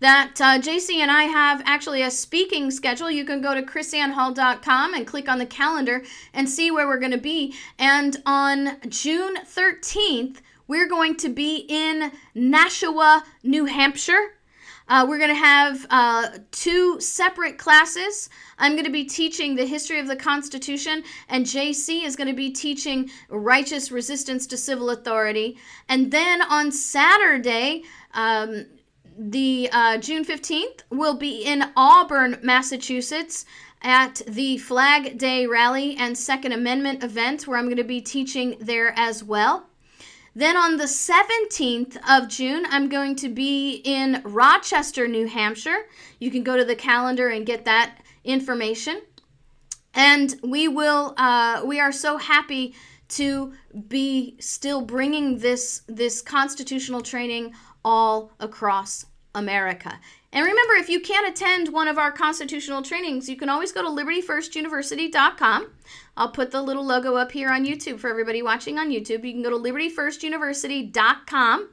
that 0.00 0.40
uh, 0.40 0.58
JC 0.58 0.96
and 0.96 1.10
I 1.10 1.24
have 1.24 1.62
actually 1.64 2.02
a 2.02 2.10
speaking 2.10 2.70
schedule. 2.70 3.10
You 3.10 3.24
can 3.24 3.40
go 3.40 3.54
to 3.54 3.62
krisannehall.com 3.62 4.94
and 4.94 5.06
click 5.06 5.28
on 5.28 5.38
the 5.38 5.46
calendar 5.46 6.02
and 6.34 6.48
see 6.48 6.70
where 6.70 6.86
we're 6.86 6.98
going 6.98 7.12
to 7.12 7.18
be. 7.18 7.54
And 7.78 8.16
on 8.26 8.78
June 8.88 9.36
13th, 9.36 10.38
we're 10.66 10.88
going 10.88 11.16
to 11.16 11.28
be 11.28 11.66
in 11.68 12.12
Nashua, 12.34 13.24
New 13.42 13.66
Hampshire. 13.66 14.34
Uh, 14.88 15.06
we're 15.08 15.18
going 15.18 15.30
to 15.30 15.36
have 15.36 15.86
uh, 15.90 16.28
two 16.50 17.00
separate 17.00 17.58
classes. 17.58 18.28
I'm 18.58 18.72
going 18.72 18.84
to 18.84 18.90
be 18.90 19.04
teaching 19.04 19.54
the 19.54 19.64
history 19.64 20.00
of 20.00 20.08
the 20.08 20.16
Constitution, 20.16 21.04
and 21.28 21.46
JC 21.46 22.04
is 22.04 22.16
going 22.16 22.26
to 22.26 22.34
be 22.34 22.50
teaching 22.50 23.08
righteous 23.28 23.92
resistance 23.92 24.48
to 24.48 24.56
civil 24.56 24.90
authority. 24.90 25.58
And 25.88 26.10
then 26.10 26.42
on 26.42 26.72
Saturday, 26.72 27.84
um, 28.14 28.66
the 29.18 29.68
uh, 29.72 29.98
June 29.98 30.24
15th 30.24 30.82
will 30.90 31.14
be 31.14 31.42
in 31.42 31.70
Auburn, 31.76 32.38
Massachusetts 32.42 33.44
at 33.82 34.22
the 34.26 34.58
Flag 34.58 35.18
Day 35.18 35.46
Rally 35.46 35.96
and 35.96 36.16
Second 36.16 36.52
Amendment 36.52 37.02
event, 37.02 37.46
where 37.46 37.58
I'm 37.58 37.66
going 37.66 37.76
to 37.76 37.84
be 37.84 38.00
teaching 38.00 38.56
there 38.60 38.92
as 38.96 39.24
well. 39.24 39.66
Then 40.34 40.56
on 40.56 40.76
the 40.76 40.84
17th 40.84 41.96
of 42.08 42.28
June, 42.28 42.64
I'm 42.70 42.88
going 42.88 43.16
to 43.16 43.28
be 43.28 43.82
in 43.84 44.22
Rochester, 44.24 45.08
New 45.08 45.26
Hampshire. 45.26 45.86
You 46.20 46.30
can 46.30 46.44
go 46.44 46.56
to 46.56 46.64
the 46.64 46.76
calendar 46.76 47.28
and 47.28 47.44
get 47.44 47.64
that 47.64 47.98
information. 48.22 49.02
And 49.92 50.36
we 50.44 50.68
will, 50.68 51.14
uh, 51.16 51.62
we 51.64 51.80
are 51.80 51.90
so 51.90 52.16
happy 52.16 52.74
to 53.10 53.52
be 53.88 54.36
still 54.38 54.80
bringing 54.80 55.38
this 55.38 55.82
this 55.88 56.22
constitutional 56.22 57.00
training 57.00 57.52
all 57.84 58.32
across 58.40 59.06
America. 59.34 60.00
And 60.32 60.46
remember, 60.46 60.74
if 60.74 60.88
you 60.88 61.00
can't 61.00 61.28
attend 61.28 61.72
one 61.72 61.88
of 61.88 61.98
our 61.98 62.12
constitutional 62.12 62.82
trainings, 62.82 63.28
you 63.28 63.34
can 63.36 63.48
always 63.48 63.72
go 63.72 63.82
to 63.82 63.88
libertyfirstuniversity.com. 63.88 65.72
I'll 66.16 66.30
put 66.30 66.52
the 66.52 66.62
little 66.62 66.84
logo 66.84 67.16
up 67.16 67.32
here 67.32 67.50
on 67.50 67.66
YouTube 67.66 67.98
for 67.98 68.08
everybody 68.08 68.40
watching 68.42 68.78
on 68.78 68.90
YouTube. 68.90 69.24
You 69.24 69.32
can 69.32 69.42
go 69.42 69.50
to 69.50 69.56
libertyfirstuniversity.com 69.56 71.70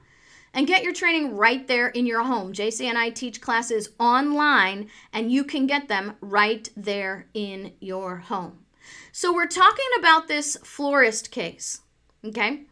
and 0.54 0.66
get 0.66 0.84
your 0.84 0.94
training 0.94 1.36
right 1.36 1.68
there 1.68 1.90
in 1.90 2.08
your 2.08 2.24
home. 2.24 2.54
JC 2.54 2.86
and 2.86 2.98
I 2.98 3.12
teach 3.12 3.42
classes 3.42 3.90
online, 4.00 4.90
and 5.14 5.32
you 5.32 5.44
can 5.44 5.68
get 5.68 5.88
them 5.88 6.16
right 6.20 6.68
there 6.76 7.28
in 7.36 7.74
your 7.80 8.18
home. 8.18 8.66
So, 9.12 9.32
we're 9.34 9.48
talking 9.48 9.86
about 10.00 10.28
this 10.28 10.58
florist 10.64 11.30
case, 11.32 11.82
okay? 12.26 12.64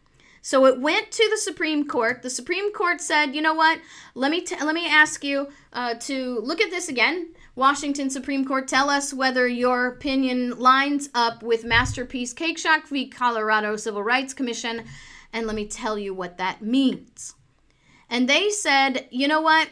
So 0.45 0.67
it 0.67 0.79
went 0.79 1.09
to 1.09 1.27
the 1.31 1.39
Supreme 1.39 1.87
Court. 1.87 2.21
The 2.21 2.29
Supreme 2.29 2.71
Court 2.71 3.01
said, 3.01 3.33
"You 3.33 3.41
know 3.41 3.55
what? 3.55 3.79
Let 4.13 4.29
me 4.29 4.41
t- 4.41 4.63
let 4.63 4.75
me 4.75 4.85
ask 4.87 5.23
you 5.23 5.47
uh, 5.73 5.95
to 6.01 6.39
look 6.39 6.61
at 6.61 6.69
this 6.69 6.87
again." 6.87 7.33
Washington 7.55 8.11
Supreme 8.11 8.45
Court, 8.45 8.67
tell 8.67 8.91
us 8.91 9.11
whether 9.11 9.47
your 9.47 9.87
opinion 9.87 10.59
lines 10.59 11.09
up 11.15 11.41
with 11.41 11.65
Masterpiece 11.65 12.31
Cake 12.31 12.59
Shop 12.59 12.87
v. 12.87 13.07
Colorado 13.07 13.75
Civil 13.75 14.03
Rights 14.03 14.35
Commission, 14.35 14.83
and 15.33 15.47
let 15.47 15.55
me 15.55 15.65
tell 15.65 15.97
you 15.97 16.13
what 16.13 16.37
that 16.37 16.61
means. 16.61 17.33
And 18.07 18.29
they 18.29 18.51
said, 18.51 19.07
"You 19.09 19.27
know 19.27 19.41
what? 19.41 19.69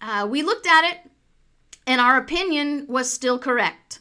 Uh, 0.00 0.26
we 0.26 0.40
looked 0.40 0.66
at 0.66 0.90
it, 0.90 1.00
and 1.86 2.00
our 2.00 2.16
opinion 2.16 2.86
was 2.88 3.12
still 3.12 3.38
correct. 3.38 4.00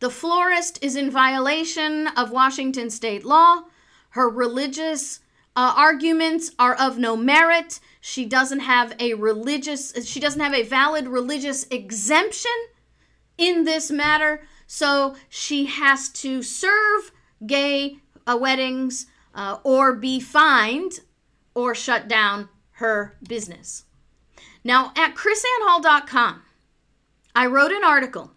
The 0.00 0.10
florist 0.10 0.78
is 0.84 0.96
in 0.96 1.10
violation 1.10 2.08
of 2.08 2.30
Washington 2.30 2.90
state 2.90 3.24
law. 3.24 3.62
Her 4.10 4.28
religious 4.28 5.20
uh, 5.56 5.72
arguments 5.74 6.50
are 6.58 6.74
of 6.74 6.98
no 6.98 7.16
merit. 7.16 7.80
She 8.00 8.26
doesn't 8.26 8.60
have 8.60 8.94
a 9.00 9.14
religious, 9.14 10.06
she 10.06 10.20
doesn't 10.20 10.40
have 10.40 10.54
a 10.54 10.62
valid 10.62 11.08
religious 11.08 11.66
exemption 11.70 12.52
in 13.38 13.64
this 13.64 13.90
matter. 13.90 14.42
So 14.66 15.16
she 15.28 15.66
has 15.66 16.10
to 16.10 16.42
serve 16.42 17.10
gay 17.46 17.98
uh, 18.26 18.36
weddings 18.38 19.06
uh, 19.34 19.58
or 19.64 19.94
be 19.94 20.20
fined 20.20 21.00
or 21.54 21.74
shut 21.74 22.06
down 22.06 22.48
her 22.72 23.16
business. 23.26 23.84
Now, 24.62 24.92
at 24.96 25.14
krisannehall.com, 25.14 26.42
I 27.34 27.46
wrote 27.46 27.72
an 27.72 27.84
article 27.84 28.32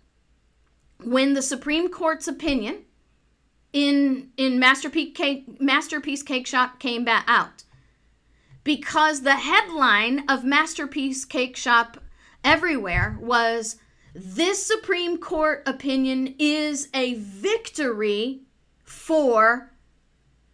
when 1.04 1.34
the 1.34 1.42
Supreme 1.42 1.90
Court's 1.90 2.28
opinion 2.28 2.86
in 3.74 4.30
in 4.38 4.60
Masterpiece 4.60 5.16
Cake 5.16 5.62
Masterpiece 5.62 6.24
Cake 6.24 6.48
Shop 6.48 6.80
came 6.80 7.04
back 7.04 7.26
out 7.28 7.64
because 8.64 9.22
the 9.22 9.36
headline 9.36 10.28
of 10.30 10.44
Masterpiece 10.44 11.26
Cake 11.26 11.56
Shop 11.56 11.98
everywhere 12.44 13.18
was 13.22 13.78
this 14.14 14.66
Supreme 14.66 15.18
Court 15.18 15.64
opinion 15.68 16.36
is 16.40 16.90
a 16.94 17.14
victory 17.16 18.42
for 18.84 19.72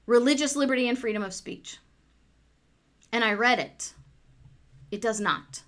religious 0.06 0.56
liberty 0.56 0.88
and 0.90 1.00
freedom 1.00 1.24
of 1.24 1.34
speech. 1.34 1.78
And 3.12 3.24
I 3.24 3.34
read 3.34 3.60
it. 3.60 3.94
It 4.92 5.02
does 5.02 5.20
not. 5.20 5.64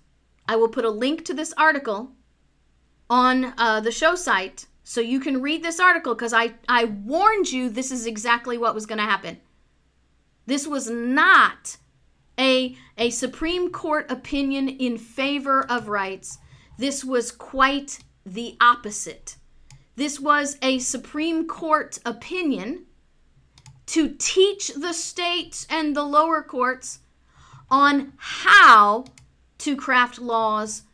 I 0.46 0.56
will 0.56 0.68
put 0.68 0.84
a 0.84 0.90
link 0.90 1.24
to 1.24 1.34
this 1.34 1.54
article 1.56 2.12
on 3.10 3.54
uh, 3.56 3.80
the 3.80 3.90
show 3.90 4.14
site 4.14 4.66
so 4.88 5.02
you 5.02 5.20
can 5.20 5.42
read 5.42 5.62
this 5.62 5.80
article 5.80 6.14
because 6.14 6.32
I, 6.32 6.54
I 6.66 6.86
warned 6.86 7.52
you 7.52 7.68
this 7.68 7.92
is 7.92 8.06
exactly 8.06 8.56
what 8.56 8.74
was 8.74 8.86
going 8.86 8.96
to 8.96 9.04
happen. 9.04 9.36
This 10.46 10.66
was 10.66 10.88
not 10.88 11.76
a, 12.38 12.74
a 12.96 13.10
Supreme 13.10 13.70
Court 13.70 14.10
opinion 14.10 14.66
in 14.66 14.96
favor 14.96 15.60
of 15.70 15.88
rights. 15.88 16.38
This 16.78 17.04
was 17.04 17.30
quite 17.30 17.98
the 18.24 18.56
opposite. 18.62 19.36
This 19.96 20.18
was 20.18 20.56
a 20.62 20.78
Supreme 20.78 21.46
Court 21.46 21.98
opinion 22.06 22.86
to 23.88 24.16
teach 24.18 24.68
the 24.68 24.94
states 24.94 25.66
and 25.68 25.94
the 25.94 26.04
lower 26.04 26.42
courts 26.42 27.00
on 27.70 28.14
how 28.16 29.04
to 29.58 29.76
craft 29.76 30.18
laws 30.18 30.84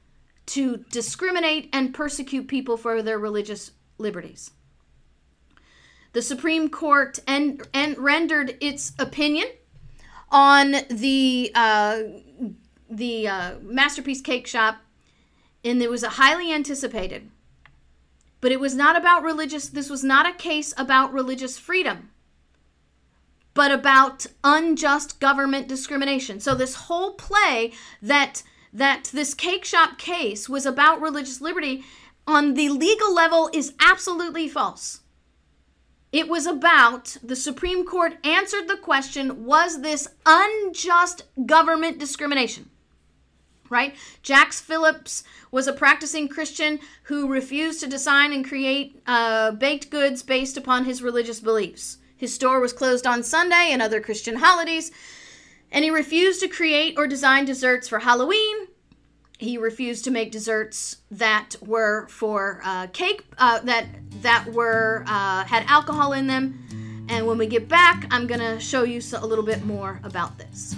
to 0.46 0.85
discriminate 0.90 1.70
and 1.72 1.94
persecute 1.94 2.48
people 2.48 2.76
for 2.76 3.00
their 3.00 3.20
religious 3.20 3.70
liberties. 3.98 4.50
The 6.12 6.22
Supreme 6.22 6.68
Court 6.68 7.18
en- 7.26 7.61
en- 7.72 7.96
rendered 7.98 8.57
its 8.61 8.92
opinion 8.98 9.48
on 10.30 10.76
the 10.88 11.50
uh, 11.54 12.02
the 12.88 13.28
uh, 13.28 13.54
masterpiece 13.62 14.20
cake 14.20 14.46
shop, 14.46 14.78
and 15.64 15.83
it 15.83 15.90
was 15.90 16.02
a 16.02 16.11
highly 16.11 16.52
anticipated. 16.52 17.30
But 18.40 18.52
it 18.52 18.61
was 18.61 18.74
not 18.74 18.96
about 18.96 19.22
religious. 19.22 19.68
This 19.68 19.90
was 19.90 20.04
not 20.04 20.26
a 20.26 20.33
case 20.33 20.74
about 20.76 21.12
religious 21.12 21.59
freedom, 21.59 22.11
but 23.54 23.72
about 23.72 24.26
unjust 24.44 25.18
government 25.18 25.66
discrimination. 25.66 26.40
So 26.40 26.54
this 26.54 26.74
whole 26.74 27.14
play 27.14 27.72
that 28.02 28.42
that 28.72 29.11
this 29.12 29.35
cake 29.35 29.64
shop 29.64 29.98
case 29.98 30.48
was 30.48 30.66
about 30.66 31.00
religious 31.00 31.40
liberty 31.40 31.85
on 32.27 32.55
the 32.55 32.69
legal 32.69 33.15
level 33.15 33.51
is 33.53 33.75
absolutely 33.81 34.49
false. 34.49 35.01
It 36.13 36.29
was 36.29 36.47
about 36.47 37.17
the 37.25 37.35
Supreme 37.35 37.85
Court 37.85 38.19
answered 38.25 38.69
the 38.69 38.77
question 38.77 39.45
was 39.45 39.81
this 39.81 40.07
unjust 40.25 41.25
government 41.45 41.99
discrimination? 41.99 42.71
Right? 43.69 43.97
Jack 44.23 44.53
Phillips 44.53 45.25
was 45.51 45.67
a 45.67 45.73
practicing 45.73 46.29
Christian 46.29 46.79
who 47.05 47.33
refused 47.33 47.81
to 47.81 47.89
design 47.89 48.33
and 48.33 48.47
create 48.47 49.03
uh, 49.07 49.51
baked 49.53 49.91
goods 49.91 50.23
based 50.23 50.57
upon 50.57 50.85
his 50.85 51.03
religious 51.03 51.41
beliefs. 51.41 51.99
His 52.17 52.33
store 52.33 52.61
was 52.61 52.73
closed 52.73 53.07
on 53.07 53.23
Sunday 53.25 53.71
and 53.71 53.83
other 53.83 54.01
Christian 54.01 54.37
holidays, 54.37 54.93
and 55.73 55.85
he 55.85 55.91
refused 55.91 56.41
to 56.41 56.49
create 56.49 56.95
or 56.97 57.09
design 57.09 57.45
desserts 57.45 57.89
for 57.89 57.99
Halloween, 57.99 58.69
he 59.38 59.59
refused 59.59 60.05
to 60.05 60.11
make 60.11 60.31
desserts 60.31 60.99
that 61.11 61.57
were 61.61 62.07
for 62.09 62.61
uh, 62.64 62.87
cake 62.88 63.25
uh, 63.38 63.61
that 63.61 63.87
that 64.23 64.47
were 64.53 65.05
uh, 65.07 65.44
had 65.44 65.64
alcohol 65.66 66.12
in 66.12 66.27
them. 66.27 67.07
And 67.09 67.27
when 67.27 67.37
we 67.37 67.47
get 67.47 67.68
back, 67.68 68.07
I'm 68.11 68.27
gonna 68.27 68.59
show 68.59 68.83
you 68.85 69.01
so, 69.01 69.23
a 69.23 69.27
little 69.27 69.44
bit 69.44 69.64
more 69.64 70.01
about 70.05 70.38
this. 70.38 70.77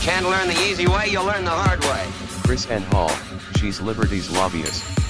Can't 0.00 0.26
learn 0.26 0.48
the 0.48 0.60
easy 0.68 0.86
way, 0.86 1.08
you'll 1.08 1.24
learn 1.24 1.44
the 1.44 1.50
hard 1.50 1.80
way. 1.80 2.04
KrisAnne 2.46 2.84
Hall, 2.92 3.10
she's 3.58 3.80
Liberty's 3.80 4.30
lobbyist. 4.30 5.05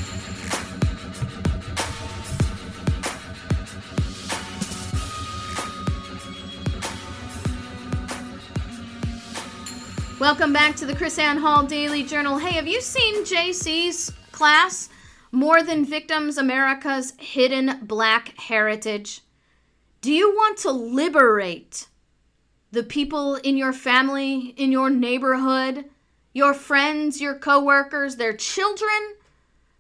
Welcome 10.18 10.55
back 10.55 10.76
to 10.76 10.87
the 10.87 10.94
KrisAnne 10.94 11.40
Hall 11.40 11.64
Daily 11.64 12.02
Journal. 12.02 12.38
Hey, 12.38 12.55
have 12.55 12.66
you 12.66 12.81
seen 12.81 13.24
JC's 13.24 14.11
class, 14.33 14.88
More 15.31 15.62
Than 15.62 15.85
Victims 15.85 16.38
America's 16.38 17.12
Hidden 17.18 17.81
Black 17.83 18.33
Heritage? 18.40 19.20
Do 20.00 20.11
you 20.11 20.31
want 20.31 20.57
to 20.61 20.70
liberate 20.70 21.88
the 22.70 22.83
people 22.83 23.35
in 23.35 23.59
your 23.59 23.74
family, 23.74 24.55
in 24.57 24.72
your 24.72 24.88
neighborhood, 24.88 25.85
your 26.33 26.55
friends, 26.55 27.20
your 27.20 27.35
coworkers, 27.35 28.16
their 28.16 28.33
children 28.33 29.15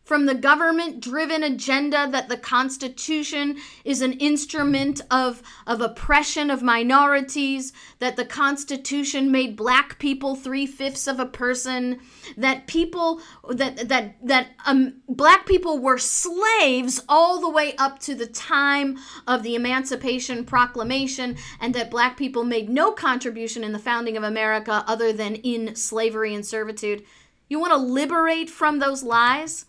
from 0.06 0.26
the 0.26 0.34
government 0.36 1.00
driven 1.00 1.42
agenda 1.42 2.08
that 2.12 2.28
the 2.28 2.36
Constitution 2.36 3.58
is 3.84 4.00
an 4.00 4.12
instrument 4.12 5.00
of, 5.10 5.42
of 5.66 5.80
oppression 5.80 6.48
of 6.48 6.62
minorities, 6.62 7.72
that 7.98 8.14
the 8.14 8.24
Constitution 8.24 9.32
made 9.32 9.56
black 9.56 9.98
people 9.98 10.36
three 10.36 10.64
fifths 10.64 11.08
of 11.08 11.18
a 11.18 11.26
person, 11.26 11.98
that 12.36 12.68
people, 12.68 13.20
that, 13.50 13.88
that, 13.88 14.14
that 14.22 14.46
um, 14.64 14.94
black 15.08 15.44
people 15.44 15.80
were 15.80 15.98
slaves 15.98 17.02
all 17.08 17.40
the 17.40 17.50
way 17.50 17.74
up 17.76 17.98
to 17.98 18.14
the 18.14 18.28
time 18.28 18.96
of 19.26 19.42
the 19.42 19.56
Emancipation 19.56 20.44
Proclamation, 20.44 21.36
and 21.60 21.74
that 21.74 21.90
black 21.90 22.16
people 22.16 22.44
made 22.44 22.68
no 22.68 22.92
contribution 22.92 23.64
in 23.64 23.72
the 23.72 23.78
founding 23.80 24.16
of 24.16 24.22
America 24.22 24.84
other 24.86 25.12
than 25.12 25.34
in 25.34 25.74
slavery 25.74 26.32
and 26.32 26.46
servitude. 26.46 27.04
You 27.48 27.58
want 27.58 27.72
to 27.72 27.76
liberate 27.76 28.48
from 28.48 28.78
those 28.78 29.02
lies? 29.02 29.65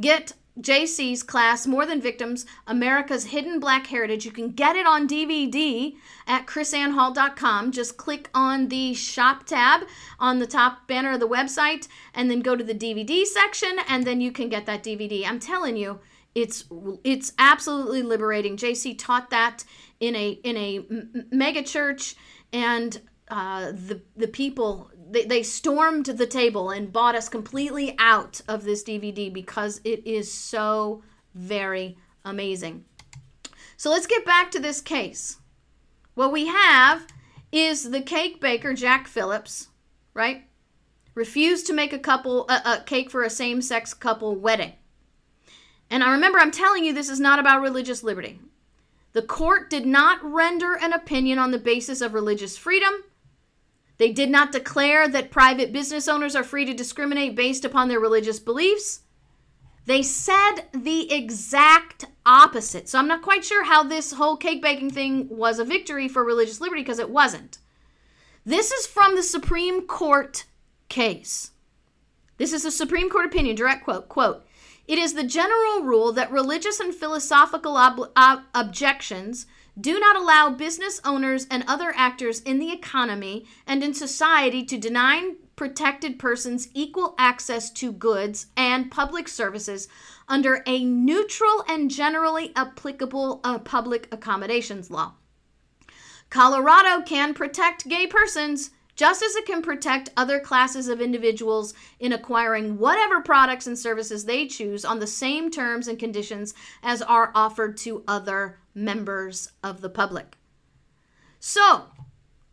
Get 0.00 0.32
JC's 0.60 1.22
class, 1.22 1.66
More 1.66 1.86
Than 1.86 2.00
Victims 2.00 2.44
America's 2.66 3.26
Hidden 3.26 3.60
Black 3.60 3.86
Heritage. 3.86 4.24
You 4.24 4.32
can 4.32 4.50
get 4.50 4.76
it 4.76 4.86
on 4.86 5.08
DVD 5.08 5.94
at 6.26 6.46
krisannehall.com. 6.46 7.72
Just 7.72 7.96
click 7.96 8.28
on 8.34 8.68
the 8.68 8.94
shop 8.94 9.46
tab 9.46 9.82
on 10.18 10.38
the 10.38 10.46
top 10.46 10.88
banner 10.88 11.12
of 11.12 11.20
the 11.20 11.28
website 11.28 11.88
and 12.14 12.30
then 12.30 12.40
go 12.40 12.56
to 12.56 12.64
the 12.64 12.74
DVD 12.74 13.24
section, 13.24 13.76
and 13.88 14.04
then 14.04 14.20
you 14.20 14.32
can 14.32 14.48
get 14.48 14.66
that 14.66 14.82
DVD. 14.82 15.26
I'm 15.26 15.40
telling 15.40 15.76
you, 15.76 16.00
it's 16.34 16.64
it's 17.04 17.32
absolutely 17.38 18.02
liberating. 18.02 18.56
JC 18.56 18.96
taught 18.98 19.30
that 19.30 19.64
in 20.00 20.14
a 20.16 20.30
in 20.42 20.56
a 20.56 20.86
mega 21.30 21.62
church, 21.62 22.16
and 22.52 23.00
uh, 23.28 23.72
the 23.72 24.02
the 24.16 24.28
people 24.28 24.90
they, 25.10 25.24
they 25.24 25.42
stormed 25.42 26.06
the 26.06 26.26
table 26.26 26.70
and 26.70 26.92
bought 26.92 27.14
us 27.14 27.28
completely 27.28 27.94
out 27.98 28.40
of 28.48 28.64
this 28.64 28.82
DVD 28.84 29.32
because 29.32 29.80
it 29.84 30.06
is 30.06 30.32
so 30.32 31.02
very 31.34 31.96
amazing. 32.24 32.84
So 33.76 33.90
let's 33.90 34.06
get 34.06 34.24
back 34.24 34.50
to 34.50 34.60
this 34.60 34.80
case. 34.80 35.38
What 36.14 36.32
we 36.32 36.46
have 36.46 37.06
is 37.52 37.90
the 37.90 38.00
cake 38.00 38.40
baker 38.40 38.74
Jack 38.74 39.06
Phillips, 39.06 39.68
right? 40.14 40.44
Refused 41.14 41.66
to 41.68 41.72
make 41.72 41.92
a 41.92 41.98
couple 41.98 42.48
a, 42.48 42.60
a 42.64 42.82
cake 42.84 43.10
for 43.10 43.22
a 43.22 43.30
same-sex 43.30 43.94
couple 43.94 44.34
wedding. 44.34 44.72
And 45.90 46.04
I 46.04 46.12
remember 46.12 46.38
I'm 46.38 46.50
telling 46.50 46.84
you 46.84 46.92
this 46.92 47.08
is 47.08 47.20
not 47.20 47.38
about 47.38 47.62
religious 47.62 48.02
liberty. 48.02 48.40
The 49.12 49.22
court 49.22 49.70
did 49.70 49.86
not 49.86 50.22
render 50.22 50.74
an 50.74 50.92
opinion 50.92 51.38
on 51.38 51.50
the 51.50 51.58
basis 51.58 52.00
of 52.00 52.12
religious 52.12 52.58
freedom 52.58 53.04
they 53.98 54.12
did 54.12 54.30
not 54.30 54.52
declare 54.52 55.08
that 55.08 55.30
private 55.30 55.72
business 55.72 56.08
owners 56.08 56.34
are 56.34 56.44
free 56.44 56.64
to 56.64 56.72
discriminate 56.72 57.36
based 57.36 57.64
upon 57.64 57.88
their 57.88 58.00
religious 58.00 58.38
beliefs. 58.38 59.00
They 59.86 60.02
said 60.02 60.62
the 60.72 61.12
exact 61.12 62.04
opposite. 62.24 62.88
So 62.88 62.98
I'm 62.98 63.08
not 63.08 63.22
quite 63.22 63.44
sure 63.44 63.64
how 63.64 63.82
this 63.82 64.12
whole 64.12 64.36
cake 64.36 64.62
baking 64.62 64.90
thing 64.90 65.28
was 65.30 65.58
a 65.58 65.64
victory 65.64 66.08
for 66.08 66.24
religious 66.24 66.60
liberty 66.60 66.82
because 66.82 66.98
it 66.98 67.10
wasn't. 67.10 67.58
This 68.44 68.70
is 68.70 68.86
from 68.86 69.16
the 69.16 69.22
Supreme 69.22 69.86
Court 69.86 70.44
case. 70.88 71.52
This 72.36 72.52
is 72.52 72.64
a 72.64 72.70
Supreme 72.70 73.10
Court 73.10 73.26
opinion, 73.26 73.56
direct 73.56 73.84
quote, 73.84 74.08
quote, 74.08 74.44
it 74.86 74.98
is 74.98 75.12
the 75.12 75.24
general 75.24 75.82
rule 75.82 76.12
that 76.12 76.32
religious 76.32 76.80
and 76.80 76.94
philosophical 76.94 77.76
ob- 77.76 78.10
ob- 78.16 78.44
objections 78.54 79.46
do 79.80 80.00
not 80.00 80.16
allow 80.16 80.50
business 80.50 81.00
owners 81.04 81.46
and 81.50 81.64
other 81.66 81.92
actors 81.94 82.40
in 82.40 82.58
the 82.58 82.72
economy 82.72 83.46
and 83.66 83.82
in 83.82 83.94
society 83.94 84.64
to 84.64 84.78
deny 84.78 85.34
protected 85.56 86.18
persons 86.18 86.68
equal 86.72 87.14
access 87.18 87.70
to 87.70 87.92
goods 87.92 88.46
and 88.56 88.90
public 88.90 89.28
services 89.28 89.88
under 90.28 90.62
a 90.66 90.84
neutral 90.84 91.64
and 91.68 91.90
generally 91.90 92.52
applicable 92.54 93.40
uh, 93.44 93.58
public 93.58 94.08
accommodations 94.12 94.90
law. 94.90 95.14
Colorado 96.30 97.02
can 97.02 97.34
protect 97.34 97.88
gay 97.88 98.06
persons 98.06 98.70
just 98.98 99.22
as 99.22 99.36
it 99.36 99.46
can 99.46 99.62
protect 99.62 100.10
other 100.16 100.40
classes 100.40 100.88
of 100.88 101.00
individuals 101.00 101.72
in 102.00 102.12
acquiring 102.12 102.78
whatever 102.78 103.20
products 103.20 103.68
and 103.68 103.78
services 103.78 104.24
they 104.24 104.46
choose 104.46 104.84
on 104.84 104.98
the 104.98 105.06
same 105.06 105.50
terms 105.52 105.86
and 105.86 106.00
conditions 106.00 106.52
as 106.82 107.00
are 107.00 107.30
offered 107.32 107.76
to 107.76 108.02
other 108.08 108.58
members 108.84 109.52
of 109.62 109.80
the 109.80 109.90
public. 109.90 110.36
So, 111.40 111.84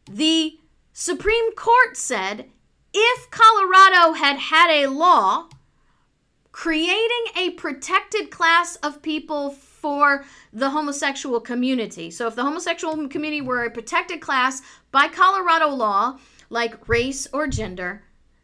the 0.10 0.60
Supreme 0.94 1.54
Court 1.54 1.96
said 1.96 2.50
if 2.94 3.30
Colorado 3.32 4.14
had 4.14 4.38
had 4.38 4.70
a 4.70 4.88
law 4.88 5.50
creating 6.52 7.26
a 7.36 7.50
protected 7.52 8.32
class 8.32 8.78
of 8.78 9.02
people 9.02 9.50
for 9.50 10.24
the 10.54 10.70
homosexual 10.70 11.42
community. 11.42 12.10
So, 12.10 12.28
if 12.28 12.36
the 12.36 12.44
homosexual 12.44 12.96
community 13.10 13.42
were 13.42 13.66
a 13.66 13.72
protected 13.72 14.22
class 14.22 14.62
by 14.92 15.08
Colorado 15.08 15.70
law, 15.70 16.18
like 16.50 16.88
race 16.88 17.28
or 17.34 17.48
gender, 17.48 18.04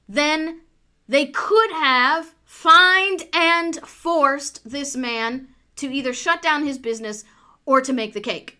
then 0.09 0.61
they 1.07 1.27
could 1.27 1.71
have 1.71 2.35
fined 2.43 3.27
and 3.33 3.77
forced 3.77 4.69
this 4.69 4.95
man 4.95 5.47
to 5.77 5.91
either 5.91 6.13
shut 6.13 6.41
down 6.41 6.65
his 6.65 6.77
business 6.77 7.23
or 7.71 7.79
to 7.79 7.93
make 7.93 8.11
the 8.13 8.19
cake. 8.19 8.57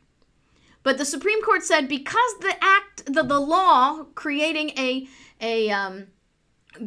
But 0.83 0.97
the 0.97 1.03
Supreme 1.03 1.43
Court 1.43 1.63
said 1.63 1.89
because 1.89 2.33
the 2.39 2.55
act, 2.61 3.05
the, 3.05 3.23
the 3.23 3.41
law 3.41 4.05
creating 4.15 4.69
a, 4.77 5.05
a, 5.41 5.69
um, 5.69 6.07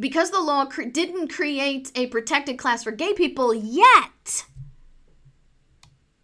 because 0.00 0.30
the 0.30 0.40
law 0.40 0.64
cre- 0.64 0.84
didn't 0.84 1.28
create 1.28 1.92
a 1.94 2.06
protected 2.06 2.56
class 2.56 2.82
for 2.82 2.92
gay 2.92 3.12
people 3.12 3.52
yet, 3.52 4.46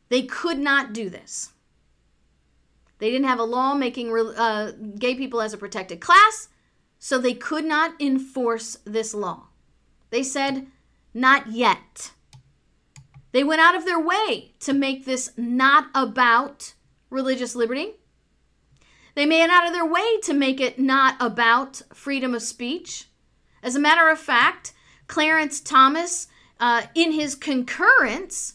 they 0.08 0.22
could 0.22 0.58
not 0.58 0.94
do 0.94 1.10
this. 1.10 1.50
They 2.96 3.10
didn't 3.10 3.28
have 3.28 3.38
a 3.38 3.44
law 3.44 3.74
making 3.74 4.10
uh, 4.10 4.72
gay 4.98 5.14
people 5.14 5.42
as 5.42 5.52
a 5.52 5.58
protected 5.58 6.00
class, 6.00 6.48
so 6.98 7.18
they 7.18 7.34
could 7.34 7.66
not 7.66 8.00
enforce 8.00 8.78
this 8.86 9.12
law. 9.12 9.48
They 10.08 10.22
said, 10.22 10.66
not 11.12 11.52
yet. 11.52 12.12
They 13.32 13.44
went 13.44 13.60
out 13.60 13.74
of 13.74 13.84
their 13.84 14.00
way 14.00 14.52
to 14.60 14.72
make 14.72 15.04
this 15.04 15.30
not 15.36 15.88
about 15.94 16.74
religious 17.10 17.54
liberty. 17.54 17.94
They 19.14 19.26
went 19.26 19.52
out 19.52 19.66
of 19.66 19.72
their 19.72 19.86
way 19.86 20.18
to 20.22 20.32
make 20.32 20.60
it 20.60 20.78
not 20.78 21.16
about 21.20 21.82
freedom 21.92 22.34
of 22.34 22.42
speech. 22.42 23.08
As 23.62 23.76
a 23.76 23.80
matter 23.80 24.08
of 24.08 24.18
fact, 24.18 24.72
Clarence 25.06 25.60
Thomas, 25.60 26.28
uh, 26.58 26.82
in 26.94 27.12
his 27.12 27.34
concurrence, 27.34 28.54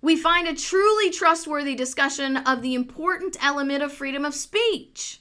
we 0.00 0.16
find 0.16 0.46
a 0.46 0.54
truly 0.54 1.10
trustworthy 1.10 1.74
discussion 1.74 2.36
of 2.36 2.62
the 2.62 2.74
important 2.74 3.36
element 3.44 3.82
of 3.82 3.92
freedom 3.92 4.24
of 4.24 4.34
speech. 4.34 5.20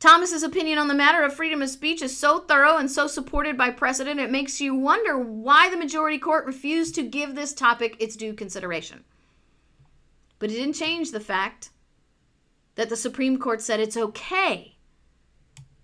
Thomas's 0.00 0.42
opinion 0.42 0.78
on 0.78 0.88
the 0.88 0.94
matter 0.94 1.22
of 1.22 1.34
freedom 1.34 1.60
of 1.60 1.68
speech 1.68 2.00
is 2.00 2.16
so 2.16 2.38
thorough 2.38 2.78
and 2.78 2.90
so 2.90 3.06
supported 3.06 3.58
by 3.58 3.70
precedent, 3.70 4.18
it 4.18 4.30
makes 4.30 4.58
you 4.58 4.74
wonder 4.74 5.18
why 5.18 5.68
the 5.68 5.76
majority 5.76 6.18
court 6.18 6.46
refused 6.46 6.94
to 6.94 7.02
give 7.02 7.34
this 7.34 7.52
topic 7.52 7.96
its 7.98 8.16
due 8.16 8.32
consideration. 8.32 9.04
But 10.38 10.50
it 10.50 10.54
didn't 10.54 10.72
change 10.72 11.10
the 11.10 11.20
fact 11.20 11.68
that 12.76 12.88
the 12.88 12.96
Supreme 12.96 13.38
Court 13.38 13.60
said 13.60 13.78
it's 13.78 13.96
okay 13.96 14.76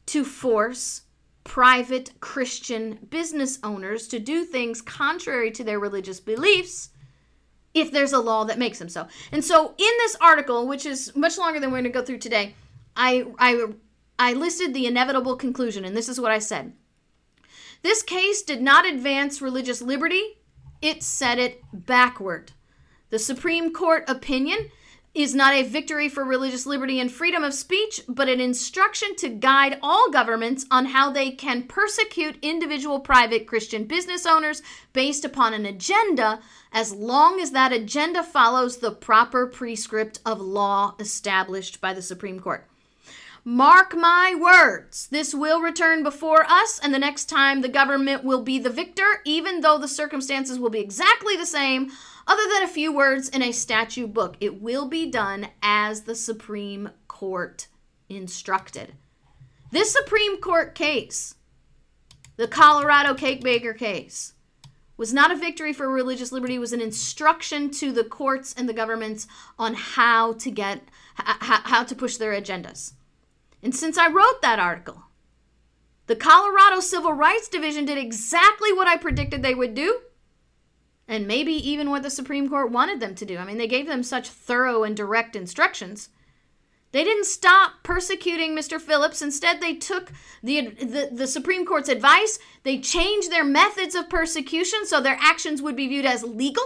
to 0.07 0.25
force 0.25 1.03
private 1.45 2.19
Christian 2.21 2.99
business 3.11 3.59
owners 3.63 4.09
to 4.09 4.19
do 4.19 4.47
things 4.47 4.81
contrary 4.81 5.51
to 5.51 5.63
their 5.63 5.79
religious 5.79 6.21
beliefs 6.21 6.89
if 7.75 7.93
there's 7.93 8.15
a 8.15 8.19
law 8.19 8.45
that 8.45 8.59
makes 8.59 8.79
them 8.79 8.89
so. 8.89 9.07
And 9.31 9.45
so 9.45 9.75
in 9.77 9.93
this 9.99 10.17
article, 10.23 10.67
which 10.67 10.87
is 10.87 11.15
much 11.15 11.37
longer 11.37 11.61
than 11.61 11.71
we're 11.71 11.83
going 11.83 11.93
to 11.93 11.99
go 11.99 12.03
through 12.03 12.19
today, 12.19 12.55
I, 12.97 13.27
I 13.39 13.67
I 14.19 14.33
listed 14.33 14.73
the 14.73 14.87
inevitable 14.87 15.37
conclusion, 15.37 15.85
and 15.85 15.97
this 15.97 16.09
is 16.09 16.21
what 16.21 16.33
I 16.33 16.39
said. 16.39 16.73
This 17.83 18.03
case 18.03 18.43
did 18.43 18.63
not 18.63 18.87
advance 18.87 19.43
religious 19.43 19.83
liberty, 19.83 20.39
it 20.81 21.03
set 21.03 21.39
it 21.39 21.63
backward. 21.73 22.53
The 23.11 23.19
Supreme 23.19 23.73
Court 23.73 24.05
opinion 24.09 24.71
is 25.17 25.35
not 25.35 25.55
a 25.55 25.63
victory 25.63 26.11
for 26.11 26.25
religious 26.25 26.67
liberty 26.67 27.01
and 27.01 27.11
freedom 27.11 27.43
of 27.43 27.55
speech, 27.55 28.03
but 28.07 28.29
an 28.29 28.39
instruction 28.39 29.17
to 29.17 29.31
guide 29.31 29.79
all 29.83 30.11
governments 30.11 30.67
on 30.71 30.87
how 30.87 31.11
they 31.11 31.31
can 31.31 31.63
persecute 31.63 32.39
individual 32.43 33.01
private 33.01 33.47
Christian 33.47 33.85
business 33.85 34.27
owners 34.27 34.63
based 34.93 35.25
upon 35.25 35.55
an 35.55 35.65
agenda, 35.65 36.41
as 36.71 36.93
long 36.93 37.41
as 37.41 37.53
that 37.53 37.73
agenda 37.73 38.23
follows 38.23 38.79
the 38.79 38.91
proper 38.91 39.47
prescript 39.47 40.21
of 40.27 40.39
law 40.39 40.95
established 40.99 41.81
by 41.81 41.95
the 41.95 42.03
Supreme 42.03 42.39
Court. 42.39 42.69
Mark 43.49 43.95
my 43.95 44.35
words, 44.37 45.07
this 45.07 45.33
will 45.33 45.61
return 45.61 46.03
before 46.03 46.45
us, 46.49 46.81
and 46.81 46.93
the 46.93 46.99
next 46.99 47.27
time 47.27 47.61
the 47.61 47.69
government 47.69 48.25
will 48.25 48.43
be 48.43 48.59
the 48.59 48.69
victor, 48.69 49.21
even 49.25 49.61
though 49.61 49.79
the 49.79 49.87
circumstances 49.87 50.59
will 50.59 50.69
be 50.69 50.81
exactly 50.81 51.37
the 51.37 51.47
same, 51.47 51.93
other 52.27 52.43
than 52.53 52.65
a 52.65 52.69
few 52.69 52.93
words 52.93 53.29
in 53.29 53.43
a 53.43 53.53
statute 53.53 54.13
book. 54.13 54.37
It 54.41 54.61
will 54.61 54.89
be 54.89 55.09
done 55.09 55.47
as 55.63 56.03
the 56.03 56.17
Supreme 56.17 56.91
Court 57.07 57.69
instructed. 58.09 58.95
This 59.71 59.93
Supreme 59.93 60.41
Court 60.41 60.75
case, 60.75 61.37
the 62.35 62.49
Colorado 62.49 63.15
Cake 63.15 63.45
Baker 63.45 63.75
case, 63.75 64.33
was 64.97 65.15
not 65.15 65.31
a 65.31 65.37
victory 65.37 65.73
for 65.73 65.89
religious 65.89 66.33
liberty, 66.33 66.57
it 66.57 66.59
was 66.59 66.73
an 66.73 66.81
instruction 66.81 67.71
to 67.71 67.93
the 67.93 68.03
courts 68.03 68.53
and 68.59 68.69
the 68.69 68.73
governments 68.73 69.29
on 69.57 69.75
how 69.75 70.33
to 70.33 70.51
get 70.51 70.83
how, 71.15 71.61
how 71.63 71.85
to 71.85 71.95
push 71.95 72.17
their 72.17 72.33
agendas. 72.33 72.95
And 73.67 73.75
since 73.75 73.99
I 73.99 74.07
wrote 74.09 74.43
that 74.43 74.61
article, 74.61 75.07
the 76.07 76.15
Colorado 76.15 76.79
Civil 76.79 77.15
Rights 77.15 77.49
Division 77.49 77.85
did 77.85 77.99
exactly 77.99 78.73
what 78.73 78.87
I 78.87 78.97
predicted 78.97 79.43
they 79.43 79.57
would 79.57 79.75
do, 79.75 80.03
and 81.09 81.27
maybe 81.27 81.53
even 81.53 81.91
what 81.91 82.05
the 82.05 82.11
Supreme 82.11 82.49
Court 82.49 82.71
wanted 82.71 83.01
them 83.01 83.17
to 83.17 83.25
do. 83.25 83.39
I 83.39 83.45
mean, 83.45 83.59
they 83.59 83.67
gave 83.67 83.89
them 83.89 84.05
such 84.05 84.29
thorough 84.29 84.85
and 84.85 84.97
direct 84.97 85.35
instructions 85.35 86.11
they 86.93 87.03
didn't 87.05 87.27
stop 87.27 87.83
persecuting 87.83 88.57
Mr. 88.57 88.81
Phillips. 88.81 89.21
Instead, 89.21 89.61
they 89.61 89.75
took 89.75 90.13
the, 90.43 90.69
the, 90.69 91.11
the, 91.13 91.27
Supreme 91.27 91.67
Court's 91.67 91.91
advice. 91.91 92.39
They 92.63 92.79
changed 92.79 93.31
their 93.31 93.45
methods 93.45 93.95
of 93.95 94.09
persecution 94.09 94.87
so 94.87 95.01
their 95.01 95.19
actions 95.21 95.61
would 95.61 95.77
be 95.77 95.89
viewed 95.89 96.07
as 96.07 96.23
legal. 96.23 96.65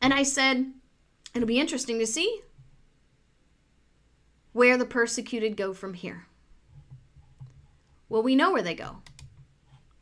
And 0.00 0.14
I 0.14 0.22
said, 0.22 0.72
it'll 1.34 1.46
be 1.46 1.60
interesting 1.60 1.98
to 1.98 2.06
see 2.06 2.40
where 4.52 4.76
the 4.76 4.84
persecuted 4.84 5.56
go 5.56 5.72
from 5.72 5.94
here. 5.94 6.26
Well, 8.08 8.22
we 8.22 8.34
know 8.34 8.52
where 8.52 8.62
they 8.62 8.74
go 8.74 9.02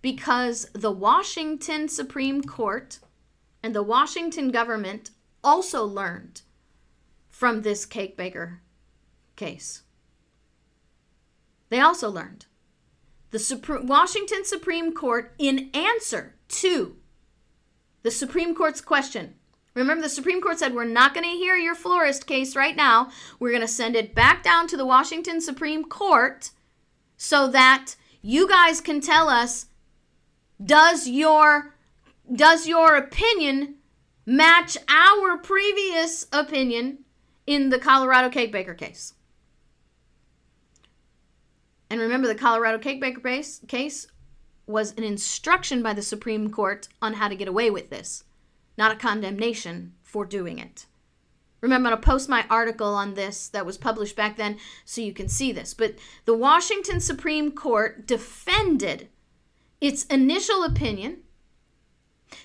because 0.00 0.68
the 0.72 0.90
Washington 0.90 1.88
Supreme 1.88 2.42
Court 2.42 2.98
and 3.62 3.74
the 3.74 3.82
Washington 3.82 4.50
government 4.50 5.10
also 5.44 5.84
learned 5.84 6.42
from 7.28 7.62
this 7.62 7.84
cake 7.84 8.16
baker 8.16 8.60
case. 9.36 9.82
They 11.68 11.80
also 11.80 12.08
learned 12.08 12.46
the 13.30 13.38
Supreme, 13.38 13.86
Washington 13.86 14.44
Supreme 14.44 14.92
Court, 14.92 15.34
in 15.38 15.70
answer 15.74 16.36
to 16.48 16.96
the 18.02 18.10
Supreme 18.10 18.54
Court's 18.54 18.80
question, 18.80 19.34
remember 19.78 20.02
the 20.02 20.08
Supreme 20.08 20.40
Court 20.40 20.58
said, 20.58 20.74
We're 20.74 20.84
not 20.84 21.14
going 21.14 21.24
to 21.24 21.30
hear 21.30 21.56
your 21.56 21.74
florist 21.74 22.26
case 22.26 22.56
right 22.56 22.76
now. 22.76 23.10
We're 23.38 23.50
going 23.50 23.62
to 23.62 23.68
send 23.68 23.96
it 23.96 24.14
back 24.14 24.42
down 24.42 24.66
to 24.68 24.76
the 24.76 24.86
Washington 24.86 25.40
Supreme 25.40 25.84
Court 25.84 26.50
so 27.16 27.48
that 27.48 27.94
you 28.22 28.48
guys 28.48 28.80
can 28.80 29.00
tell 29.00 29.28
us 29.28 29.66
does 30.62 31.06
your 31.06 31.74
does 32.34 32.66
your 32.66 32.96
opinion 32.96 33.76
match 34.26 34.76
our 34.88 35.38
previous 35.38 36.26
opinion 36.32 36.98
in 37.46 37.70
the 37.70 37.78
Colorado 37.78 38.28
cake 38.28 38.52
baker 38.52 38.74
case. 38.74 39.14
And 41.88 41.98
remember, 41.98 42.28
the 42.28 42.34
Colorado 42.34 42.78
cake 42.78 43.00
baker 43.00 43.20
case 43.66 44.06
was 44.66 44.92
an 44.92 45.04
instruction 45.04 45.82
by 45.82 45.94
the 45.94 46.02
Supreme 46.02 46.50
Court 46.50 46.88
on 47.00 47.14
how 47.14 47.28
to 47.28 47.36
get 47.36 47.48
away 47.48 47.70
with 47.70 47.88
this, 47.88 48.24
not 48.78 48.92
a 48.92 48.96
condemnation 48.96 49.92
for 50.02 50.24
doing 50.24 50.58
it. 50.58 50.86
Remember, 51.60 51.88
I'm 51.88 51.92
going 51.92 52.00
to 52.00 52.08
post 52.08 52.28
my 52.28 52.46
article 52.48 52.94
on 52.94 53.14
this 53.14 53.48
that 53.48 53.66
was 53.66 53.76
published 53.76 54.14
back 54.14 54.36
then 54.36 54.58
so 54.84 55.00
you 55.00 55.12
can 55.12 55.28
see 55.28 55.50
this. 55.50 55.74
But 55.74 55.96
the 56.24 56.36
Washington 56.36 57.00
Supreme 57.00 57.50
Court 57.50 58.06
defended 58.06 59.08
its 59.80 60.04
initial 60.04 60.62
opinion, 60.62 61.18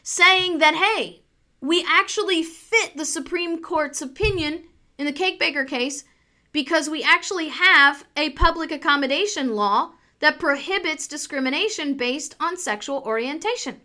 saying 0.01 0.57
that, 0.57 0.73
hey, 0.73 1.21
we 1.61 1.85
actually 1.87 2.41
fit 2.41 2.97
the 2.97 3.05
Supreme 3.05 3.61
Court's 3.61 4.01
opinion 4.01 4.63
in 4.97 5.05
the 5.05 5.11
cake 5.11 5.39
baker 5.39 5.63
case 5.63 6.03
because 6.51 6.89
we 6.89 7.03
actually 7.03 7.49
have 7.49 8.05
a 8.17 8.31
public 8.31 8.71
accommodation 8.71 9.55
law 9.55 9.91
that 10.19 10.39
prohibits 10.39 11.07
discrimination 11.07 11.95
based 11.95 12.35
on 12.39 12.57
sexual 12.57 13.03
orientation. 13.05 13.81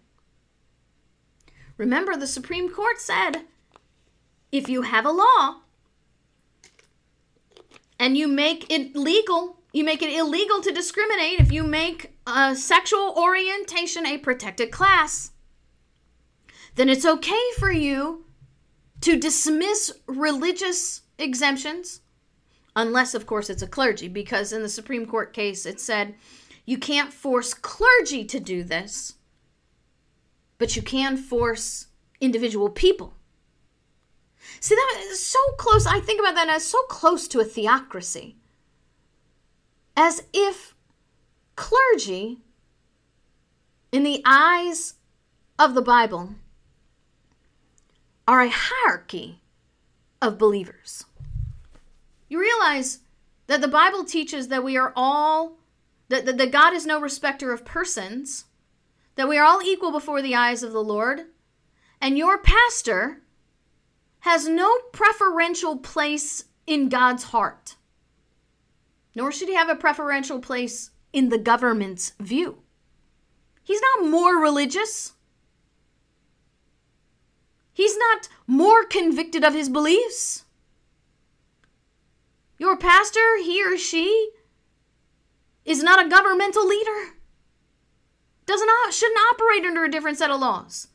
Remember, 1.79 2.17
the 2.17 2.27
Supreme 2.27 2.69
Court 2.69 3.01
said 3.01 3.45
if 4.53 4.69
you 4.69 4.83
have 4.83 5.07
a 5.07 5.11
law 5.11 5.61
and 7.99 8.19
you 8.19 8.29
make 8.29 8.71
it 8.71 8.95
legal, 8.95 9.61
you 9.73 9.85
make 9.85 10.03
it 10.03 10.13
illegal 10.13 10.61
to 10.61 10.73
discriminate 10.73 11.41
if 11.41 11.53
you 11.53 11.63
make 11.63 12.17
a 12.27 12.55
sexual 12.55 13.15
orientation 13.17 14.05
a 14.05 14.19
protected 14.19 14.71
class, 14.71 15.31
then 16.75 16.89
it's 16.89 17.07
okay 17.07 17.43
for 17.59 17.71
you 17.71 18.25
to 19.01 19.17
dismiss 19.17 19.93
religious 20.07 21.03
exemptions, 21.19 22.01
unless, 22.75 23.15
of 23.15 23.27
course, 23.27 23.49
it's 23.51 23.63
a 23.63 23.67
clergy, 23.67 24.09
because 24.09 24.53
in 24.53 24.63
the 24.63 24.69
Supreme 24.69 25.07
Court 25.07 25.33
case 25.33 25.65
it 25.65 25.81
said 25.81 26.15
you 26.67 26.79
can't 26.79 27.13
force 27.13 27.55
clergy 27.55 28.25
to 28.25 28.41
do 28.41 28.65
this, 28.65 29.15
but 30.59 30.77
you 30.77 30.83
can 30.83 31.17
force 31.17 31.87
individual 32.21 32.69
people. 32.69 33.15
See, 34.61 34.75
that 34.75 35.01
is 35.07 35.25
so 35.25 35.39
close. 35.57 35.87
I 35.87 36.01
think 36.01 36.21
about 36.21 36.35
that 36.35 36.49
as 36.49 36.65
so 36.65 36.83
close 36.85 37.29
to 37.29 37.41
a 37.41 37.45
theocracy. 37.45 38.37
As 39.97 40.25
if 40.33 40.75
clergy, 41.57 42.39
in 43.93 44.03
the 44.03 44.23
eyes 44.25 44.95
of 45.59 45.75
the 45.75 45.83
Bible, 45.83 46.35
are 48.27 48.43
a 48.43 48.53
hierarchy 48.53 49.41
of 50.21 50.39
believers. 50.39 51.05
You 52.29 52.41
realize 52.41 53.01
that 53.47 53.61
the 53.61 53.69
Bible 53.69 54.05
teaches 54.05 54.49
that 54.49 54.63
we 54.63 54.77
are 54.77 54.93
all, 54.95 55.57
that, 56.09 56.27
that, 56.27 56.37
that 56.39 56.53
God 56.53 56.75
is 56.75 56.85
no 56.85 57.01
respecter 57.01 57.53
of 57.53 57.65
persons, 57.65 58.45
that 59.19 59.29
we 59.29 59.37
are 59.37 59.45
all 59.45 59.61
equal 59.61 59.91
before 59.91 60.23
the 60.23 60.37
eyes 60.37 60.63
of 60.63 60.71
the 60.71 60.83
Lord, 60.83 61.23
and 62.01 62.17
your 62.17 62.39
pastor 62.39 63.23
has 64.21 64.47
no 64.47 64.79
preferential 64.93 65.77
place 65.77 66.45
in 66.69 66.89
God's 66.89 67.25
heart, 67.25 67.75
nor 69.17 69.33
should 69.33 69.49
he 69.49 69.57
have 69.57 69.69
a 69.69 69.75
preferential 69.75 70.39
place 70.39 70.93
in 71.13 71.31
the 71.31 71.39
government's 71.39 72.13
view. 72.21 72.59
He's 73.65 73.81
not 73.97 74.09
more 74.09 74.41
religious 74.41 75.15
He's 77.73 77.97
not 77.97 78.29
more 78.49 78.85
convicted 78.85 79.45
of 79.45 79.55
his 79.55 79.69
beliefs. 79.69 80.45
Your 82.59 82.77
pastor, 82.77 83.37
he 83.37 83.65
or 83.65 83.79
she, 83.79 84.31
is 85.65 85.81
not 85.81 86.05
a 86.05 86.09
governmental 86.09 86.67
leader. 86.67 87.18
Doesn't 88.49 88.71
shouldn't 88.93 89.21
operate 89.35 89.67
under 89.67 89.85
a 89.85 89.91
different 89.91 90.17
set 90.17 90.31
of 90.31 90.41
laws. 90.41 90.89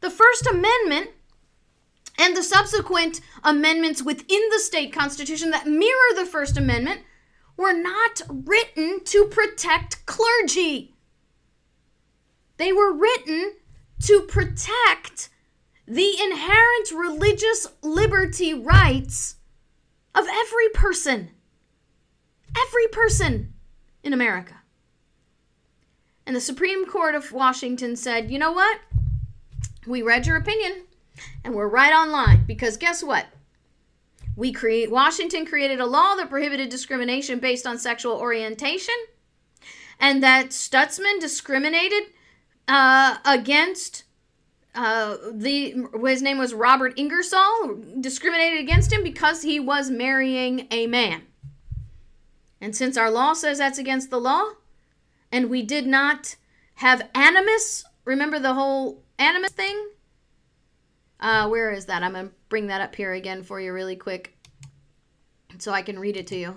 The 0.00 0.10
First 0.10 0.46
Amendment 0.46 1.08
and 2.18 2.36
the 2.36 2.42
subsequent 2.42 3.22
amendments 3.42 4.02
within 4.02 4.42
the 4.50 4.58
state 4.58 4.92
constitution 4.92 5.52
that 5.52 5.66
mirror 5.66 6.14
the 6.14 6.26
First 6.26 6.58
Amendment 6.58 7.00
were 7.56 7.72
not 7.72 8.20
written 8.28 9.02
to 9.04 9.24
protect 9.28 10.04
clergy. 10.04 10.94
They 12.58 12.74
were 12.74 12.92
written 12.92 13.54
to 14.00 14.20
protect 14.28 15.30
the 15.88 16.20
inherent 16.22 16.90
religious 16.94 17.68
liberty 17.80 18.52
rights 18.52 19.36
of 20.14 20.26
every 20.30 20.68
person. 20.74 21.30
Every 22.54 22.86
person 22.88 23.54
in 24.02 24.12
America. 24.12 24.59
And 26.30 26.36
the 26.36 26.40
Supreme 26.40 26.86
Court 26.86 27.16
of 27.16 27.32
Washington 27.32 27.96
said, 27.96 28.30
you 28.30 28.38
know 28.38 28.52
what? 28.52 28.78
We 29.84 30.00
read 30.00 30.28
your 30.28 30.36
opinion 30.36 30.84
and 31.42 31.56
we're 31.56 31.66
right 31.66 31.92
on 31.92 32.12
line 32.12 32.44
because 32.46 32.76
guess 32.76 33.02
what? 33.02 33.26
We 34.36 34.52
create 34.52 34.92
Washington 34.92 35.44
created 35.44 35.80
a 35.80 35.86
law 35.86 36.14
that 36.14 36.30
prohibited 36.30 36.68
discrimination 36.68 37.40
based 37.40 37.66
on 37.66 37.78
sexual 37.78 38.12
orientation 38.12 38.94
and 39.98 40.22
that 40.22 40.50
Stutzman 40.50 41.18
discriminated 41.18 42.04
uh, 42.68 43.16
against 43.24 44.04
uh, 44.76 45.16
the 45.32 45.84
his 46.04 46.22
name 46.22 46.38
was 46.38 46.54
Robert 46.54 46.96
Ingersoll 46.96 47.74
discriminated 48.00 48.60
against 48.60 48.92
him 48.92 49.02
because 49.02 49.42
he 49.42 49.58
was 49.58 49.90
marrying 49.90 50.68
a 50.70 50.86
man. 50.86 51.22
And 52.60 52.76
since 52.76 52.96
our 52.96 53.10
law 53.10 53.32
says 53.32 53.58
that's 53.58 53.78
against 53.78 54.10
the 54.10 54.20
law, 54.20 54.50
and 55.32 55.50
we 55.50 55.62
did 55.62 55.86
not 55.86 56.36
have 56.76 57.08
animus, 57.14 57.84
remember 58.04 58.38
the 58.38 58.54
whole 58.54 59.02
animus 59.18 59.52
thing? 59.52 59.90
Uh, 61.20 61.48
where 61.48 61.70
is 61.70 61.86
that? 61.86 62.02
I'm 62.02 62.12
gonna 62.12 62.30
bring 62.48 62.68
that 62.68 62.80
up 62.80 62.94
here 62.94 63.12
again 63.12 63.42
for 63.42 63.60
you 63.60 63.72
really 63.72 63.96
quick, 63.96 64.36
so 65.58 65.72
I 65.72 65.82
can 65.82 65.98
read 65.98 66.16
it 66.16 66.26
to 66.28 66.36
you. 66.36 66.56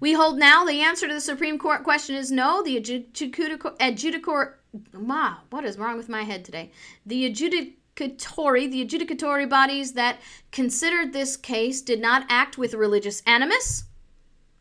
We 0.00 0.12
hold 0.12 0.38
now 0.38 0.64
the 0.64 0.82
answer 0.82 1.06
to 1.06 1.14
the 1.14 1.20
Supreme 1.20 1.58
Court 1.58 1.84
question 1.84 2.16
is 2.16 2.32
no. 2.32 2.62
The 2.62 2.80
adjudicator 2.80 4.54
wow, 4.92 5.38
what 5.50 5.64
is 5.64 5.78
wrong 5.78 5.96
with 5.96 6.08
my 6.08 6.22
head 6.22 6.44
today? 6.44 6.72
The 7.06 7.30
adjudicatory, 7.30 8.70
the 8.70 8.84
adjudicatory 8.84 9.48
bodies 9.48 9.92
that 9.92 10.20
considered 10.50 11.12
this 11.12 11.36
case 11.36 11.80
did 11.80 12.00
not 12.00 12.26
act 12.28 12.58
with 12.58 12.74
religious 12.74 13.22
animus, 13.26 13.84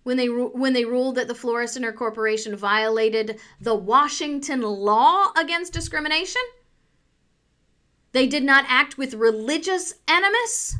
when 0.03 0.17
they 0.17 0.27
when 0.27 0.73
they 0.73 0.85
ruled 0.85 1.15
that 1.15 1.27
the 1.27 1.35
florist 1.35 1.75
and 1.75 1.85
her 1.85 1.93
corporation 1.93 2.55
violated 2.55 3.39
the 3.59 3.75
Washington 3.75 4.61
law 4.61 5.31
against 5.37 5.73
discrimination. 5.73 6.41
They 8.11 8.27
did 8.27 8.43
not 8.43 8.65
act 8.67 8.97
with 8.97 9.15
religious 9.15 9.95
animus 10.07 10.77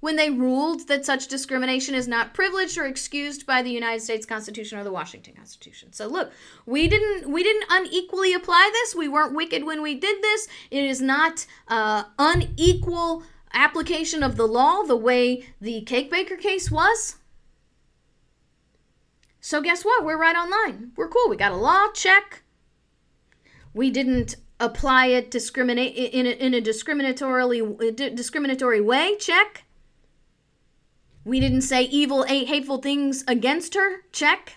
when 0.00 0.16
they 0.16 0.30
ruled 0.30 0.88
that 0.88 1.04
such 1.04 1.28
discrimination 1.28 1.94
is 1.94 2.08
not 2.08 2.32
privileged 2.32 2.78
or 2.78 2.86
excused 2.86 3.46
by 3.46 3.62
the 3.62 3.70
United 3.70 4.00
States 4.00 4.24
Constitution 4.24 4.78
or 4.78 4.84
the 4.84 4.92
Washington 4.92 5.34
Constitution. 5.34 5.92
So 5.92 6.06
look, 6.06 6.32
we 6.66 6.88
didn't 6.88 7.30
we 7.30 7.42
didn't 7.42 7.66
unequally 7.68 8.32
apply 8.32 8.70
this. 8.72 8.94
We 8.94 9.08
weren't 9.08 9.34
wicked 9.34 9.64
when 9.64 9.82
we 9.82 9.94
did 9.94 10.22
this. 10.22 10.48
It 10.70 10.84
is 10.84 11.00
not 11.02 11.46
uh, 11.68 12.04
unequal 12.18 13.24
application 13.52 14.22
of 14.22 14.36
the 14.36 14.46
law 14.46 14.82
the 14.82 14.96
way 14.96 15.44
the 15.60 15.82
cake 15.82 16.10
baker 16.10 16.36
case 16.36 16.70
was. 16.70 17.16
So 19.40 19.62
guess 19.62 19.84
what? 19.84 20.04
We're 20.04 20.18
right 20.18 20.36
online. 20.36 20.92
We're 20.96 21.08
cool. 21.08 21.28
We 21.28 21.36
got 21.36 21.52
a 21.52 21.56
law 21.56 21.88
check. 21.94 22.42
We 23.72 23.90
didn't 23.90 24.36
apply 24.58 25.06
it 25.06 25.30
discriminate 25.30 25.94
in 25.96 26.26
a, 26.26 26.30
in 26.30 26.54
a 26.54 26.60
discriminatorily 26.60 27.62
uh, 27.62 28.14
discriminatory 28.14 28.80
way. 28.80 29.16
Check. 29.18 29.64
We 31.24 31.40
didn't 31.40 31.62
say 31.62 31.84
evil, 31.84 32.24
hateful 32.24 32.78
things 32.78 33.24
against 33.26 33.74
her. 33.74 34.02
Check. 34.12 34.56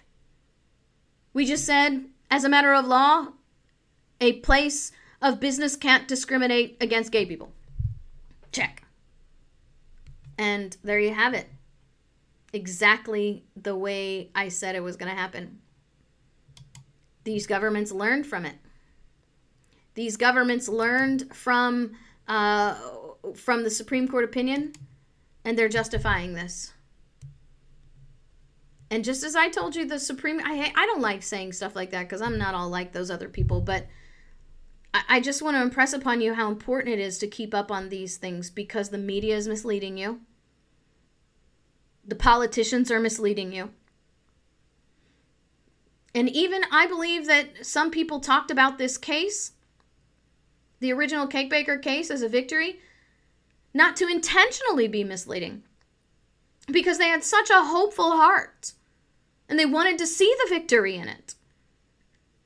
We 1.33 1.45
just 1.45 1.65
said, 1.65 2.05
as 2.29 2.43
a 2.43 2.49
matter 2.49 2.73
of 2.73 2.85
law, 2.85 3.29
a 4.21 4.33
place 4.33 4.91
of 5.21 5.39
business 5.39 5.75
can't 5.75 6.07
discriminate 6.07 6.77
against 6.81 7.11
gay 7.11 7.25
people. 7.25 7.51
Check. 8.51 8.83
And 10.37 10.75
there 10.83 10.99
you 10.99 11.13
have 11.13 11.33
it. 11.33 11.47
Exactly 12.53 13.43
the 13.55 13.75
way 13.75 14.29
I 14.35 14.47
said 14.47 14.75
it 14.75 14.83
was 14.83 14.95
going 14.95 15.11
to 15.11 15.19
happen. 15.19 15.59
These 17.23 17.47
governments 17.47 17.91
learned 17.91 18.27
from 18.27 18.45
it. 18.45 18.55
These 19.95 20.17
governments 20.17 20.67
learned 20.67 21.33
from 21.33 21.93
uh, 22.27 22.75
from 23.35 23.63
the 23.63 23.69
Supreme 23.69 24.07
Court 24.07 24.23
opinion, 24.23 24.73
and 25.43 25.57
they're 25.57 25.69
justifying 25.69 26.33
this. 26.33 26.73
And 28.89 29.03
just 29.03 29.23
as 29.23 29.35
I 29.35 29.49
told 29.49 29.75
you, 29.75 29.85
the 29.85 29.99
Supreme 29.99 30.39
I 30.43 30.71
I 30.75 30.85
don't 30.85 31.01
like 31.01 31.23
saying 31.23 31.53
stuff 31.53 31.75
like 31.75 31.91
that 31.91 32.03
because 32.03 32.21
I'm 32.21 32.37
not 32.37 32.53
all 32.53 32.69
like 32.69 32.91
those 32.91 33.09
other 33.09 33.29
people, 33.29 33.61
but 33.61 33.87
I, 34.93 35.03
I 35.09 35.19
just 35.19 35.41
want 35.41 35.55
to 35.57 35.61
impress 35.61 35.93
upon 35.93 36.21
you 36.21 36.33
how 36.33 36.49
important 36.49 36.93
it 36.93 36.99
is 36.99 37.17
to 37.19 37.27
keep 37.27 37.53
up 37.53 37.71
on 37.71 37.89
these 37.89 38.17
things 38.17 38.49
because 38.49 38.89
the 38.89 38.97
media 38.97 39.35
is 39.35 39.47
misleading 39.47 39.97
you. 39.97 40.21
The 42.05 42.15
politicians 42.15 42.91
are 42.91 42.99
misleading 42.99 43.53
you. 43.53 43.71
And 46.15 46.29
even 46.29 46.63
I 46.71 46.85
believe 46.85 47.25
that 47.27 47.65
some 47.65 47.89
people 47.89 48.19
talked 48.19 48.51
about 48.51 48.77
this 48.77 48.97
case 48.97 49.53
the 50.83 50.91
original 50.91 51.27
cake 51.27 51.49
baker 51.49 51.77
case 51.77 52.11
as 52.11 52.21
a 52.21 52.27
victory, 52.27 52.81
not 53.73 53.95
to 53.95 54.05
intentionally 54.05 54.85
be 54.85 55.01
misleading, 55.01 55.63
because 56.69 56.97
they 56.97 57.07
had 57.07 57.23
such 57.23 57.49
a 57.49 57.63
hopeful 57.63 58.11
heart 58.11 58.73
and 59.47 59.57
they 59.57 59.65
wanted 59.65 59.97
to 59.97 60.05
see 60.05 60.35
the 60.43 60.49
victory 60.49 60.97
in 60.97 61.07
it. 61.07 61.35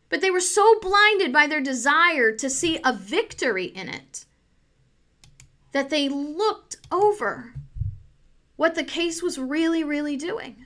But 0.10 0.22
they 0.22 0.30
were 0.30 0.40
so 0.40 0.80
blinded 0.80 1.34
by 1.34 1.48
their 1.48 1.62
desire 1.62 2.32
to 2.34 2.50
see 2.50 2.80
a 2.86 2.94
victory 2.94 3.66
in 3.66 3.90
it 3.90 4.26
that 5.72 5.90
they 5.90 6.08
looked 6.08 6.78
over 6.92 7.54
what 8.58 8.76
the 8.76 8.84
case 8.84 9.24
was 9.24 9.40
really, 9.40 9.84
really 9.84 10.18
doing. 10.18 10.66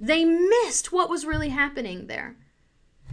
They 0.00 0.24
missed 0.24 0.92
what 0.92 1.10
was 1.10 1.24
really 1.24 1.50
happening 1.50 2.06
there. 2.06 2.36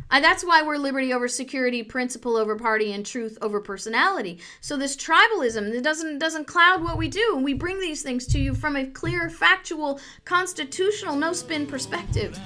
Uh, 0.10 0.22
that's 0.22 0.44
why 0.44 0.62
we're 0.62 0.78
liberty 0.78 1.14
over 1.14 1.28
security, 1.28 1.84
principle 1.84 2.38
over 2.38 2.56
party, 2.56 2.94
and 2.94 3.06
truth 3.06 3.38
over 3.42 3.60
personality. 3.60 4.40
So 4.62 4.78
this 4.78 4.96
tribalism 4.96 5.74
it 5.74 5.84
doesn't 5.84 6.20
doesn't 6.20 6.48
cloud 6.48 6.82
what 6.82 6.98
we 6.98 7.10
do, 7.10 7.34
and 7.36 7.44
we 7.44 7.54
bring 7.54 7.80
these 7.80 8.04
things 8.04 8.26
to 8.28 8.40
you 8.40 8.56
from 8.56 8.78
a 8.78 8.86
clear, 8.88 9.30
factual, 9.30 10.00
constitutional, 10.24 11.18
no 11.18 11.34
spin 11.34 11.68
perspective. 11.68 12.40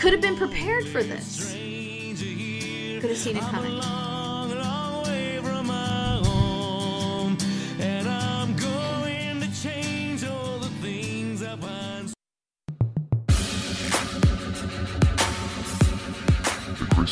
Could 0.00 0.12
have 0.12 0.20
been 0.20 0.36
prepared 0.36 0.88
for 0.88 1.02
this. 1.02 1.52
Could 1.52 3.10
have 3.10 3.18
seen 3.18 3.36
it 3.36 3.42
coming. 3.42 4.13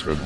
Chris 0.02 0.18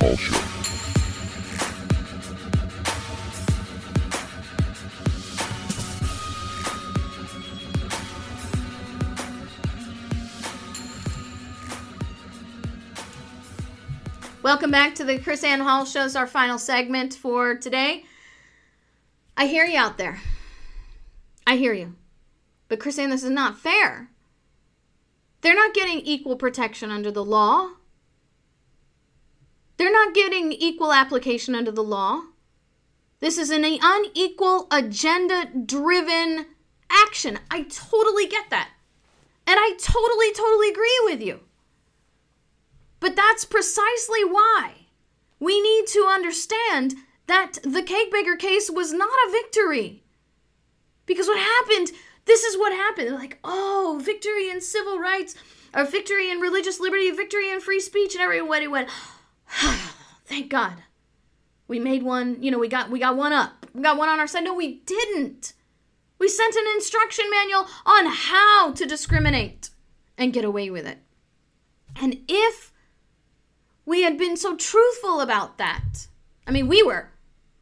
Welcome 14.42 14.70
back 14.70 14.94
to 14.94 15.04
the 15.04 15.18
KrisAnne 15.18 15.60
Hall 15.60 15.84
Show's 15.84 16.16
our 16.16 16.26
final 16.26 16.58
segment 16.58 17.12
for 17.12 17.54
today. 17.54 18.04
I 19.36 19.44
hear 19.46 19.66
you 19.66 19.76
out 19.76 19.98
there. 19.98 20.22
I 21.46 21.56
hear 21.56 21.74
you. 21.74 21.96
But 22.68 22.78
KrisAnne, 22.78 23.10
this 23.10 23.22
is 23.22 23.28
not 23.28 23.58
fair. 23.58 24.08
They're 25.42 25.54
not 25.54 25.74
getting 25.74 25.98
equal 25.98 26.36
protection 26.36 26.90
under 26.90 27.10
the 27.10 27.22
law. 27.22 27.72
They're 29.76 29.92
not 29.92 30.14
getting 30.14 30.52
equal 30.52 30.92
application 30.92 31.54
under 31.54 31.70
the 31.70 31.84
law. 31.84 32.22
This 33.20 33.38
is 33.38 33.50
an 33.50 33.64
unequal, 33.64 34.68
agenda 34.70 35.50
driven 35.64 36.46
action. 36.90 37.38
I 37.50 37.62
totally 37.62 38.26
get 38.26 38.50
that. 38.50 38.70
And 39.46 39.58
I 39.58 39.76
totally, 39.78 40.32
totally 40.32 40.70
agree 40.70 41.00
with 41.04 41.22
you. 41.22 41.40
But 43.00 43.16
that's 43.16 43.44
precisely 43.44 44.24
why 44.24 44.86
we 45.38 45.60
need 45.60 45.86
to 45.88 46.08
understand 46.10 46.94
that 47.26 47.58
the 47.62 47.82
cake 47.82 48.12
baker 48.12 48.36
case 48.36 48.70
was 48.70 48.92
not 48.92 49.08
a 49.26 49.30
victory. 49.30 50.02
Because 51.04 51.26
what 51.26 51.38
happened, 51.38 51.92
this 52.24 52.42
is 52.42 52.56
what 52.56 52.72
happened. 52.72 53.14
Like, 53.14 53.38
oh, 53.44 54.00
victory 54.02 54.50
in 54.50 54.60
civil 54.60 54.98
rights, 54.98 55.34
or 55.74 55.84
victory 55.84 56.30
in 56.30 56.40
religious 56.40 56.80
liberty, 56.80 57.10
victory 57.10 57.50
in 57.50 57.60
free 57.60 57.80
speech, 57.80 58.14
and 58.14 58.22
everybody 58.22 58.66
went, 58.66 58.88
Thank 60.24 60.50
God. 60.50 60.82
We 61.68 61.78
made 61.78 62.02
one, 62.02 62.42
you 62.42 62.50
know, 62.50 62.58
we 62.58 62.68
got 62.68 62.90
we 62.90 62.98
got 62.98 63.16
one 63.16 63.32
up. 63.32 63.66
We 63.74 63.82
got 63.82 63.96
one 63.96 64.08
on 64.08 64.20
our 64.20 64.26
side. 64.26 64.44
No, 64.44 64.54
we 64.54 64.76
didn't. 64.86 65.52
We 66.18 66.28
sent 66.28 66.54
an 66.54 66.64
instruction 66.74 67.26
manual 67.30 67.66
on 67.84 68.06
how 68.06 68.72
to 68.72 68.86
discriminate 68.86 69.70
and 70.16 70.32
get 70.32 70.44
away 70.44 70.70
with 70.70 70.86
it. 70.86 70.98
And 72.00 72.20
if 72.28 72.72
we 73.84 74.02
had 74.02 74.16
been 74.16 74.36
so 74.36 74.56
truthful 74.56 75.20
about 75.20 75.58
that, 75.58 76.08
I 76.46 76.52
mean, 76.52 76.68
we 76.68 76.82
were. 76.82 77.10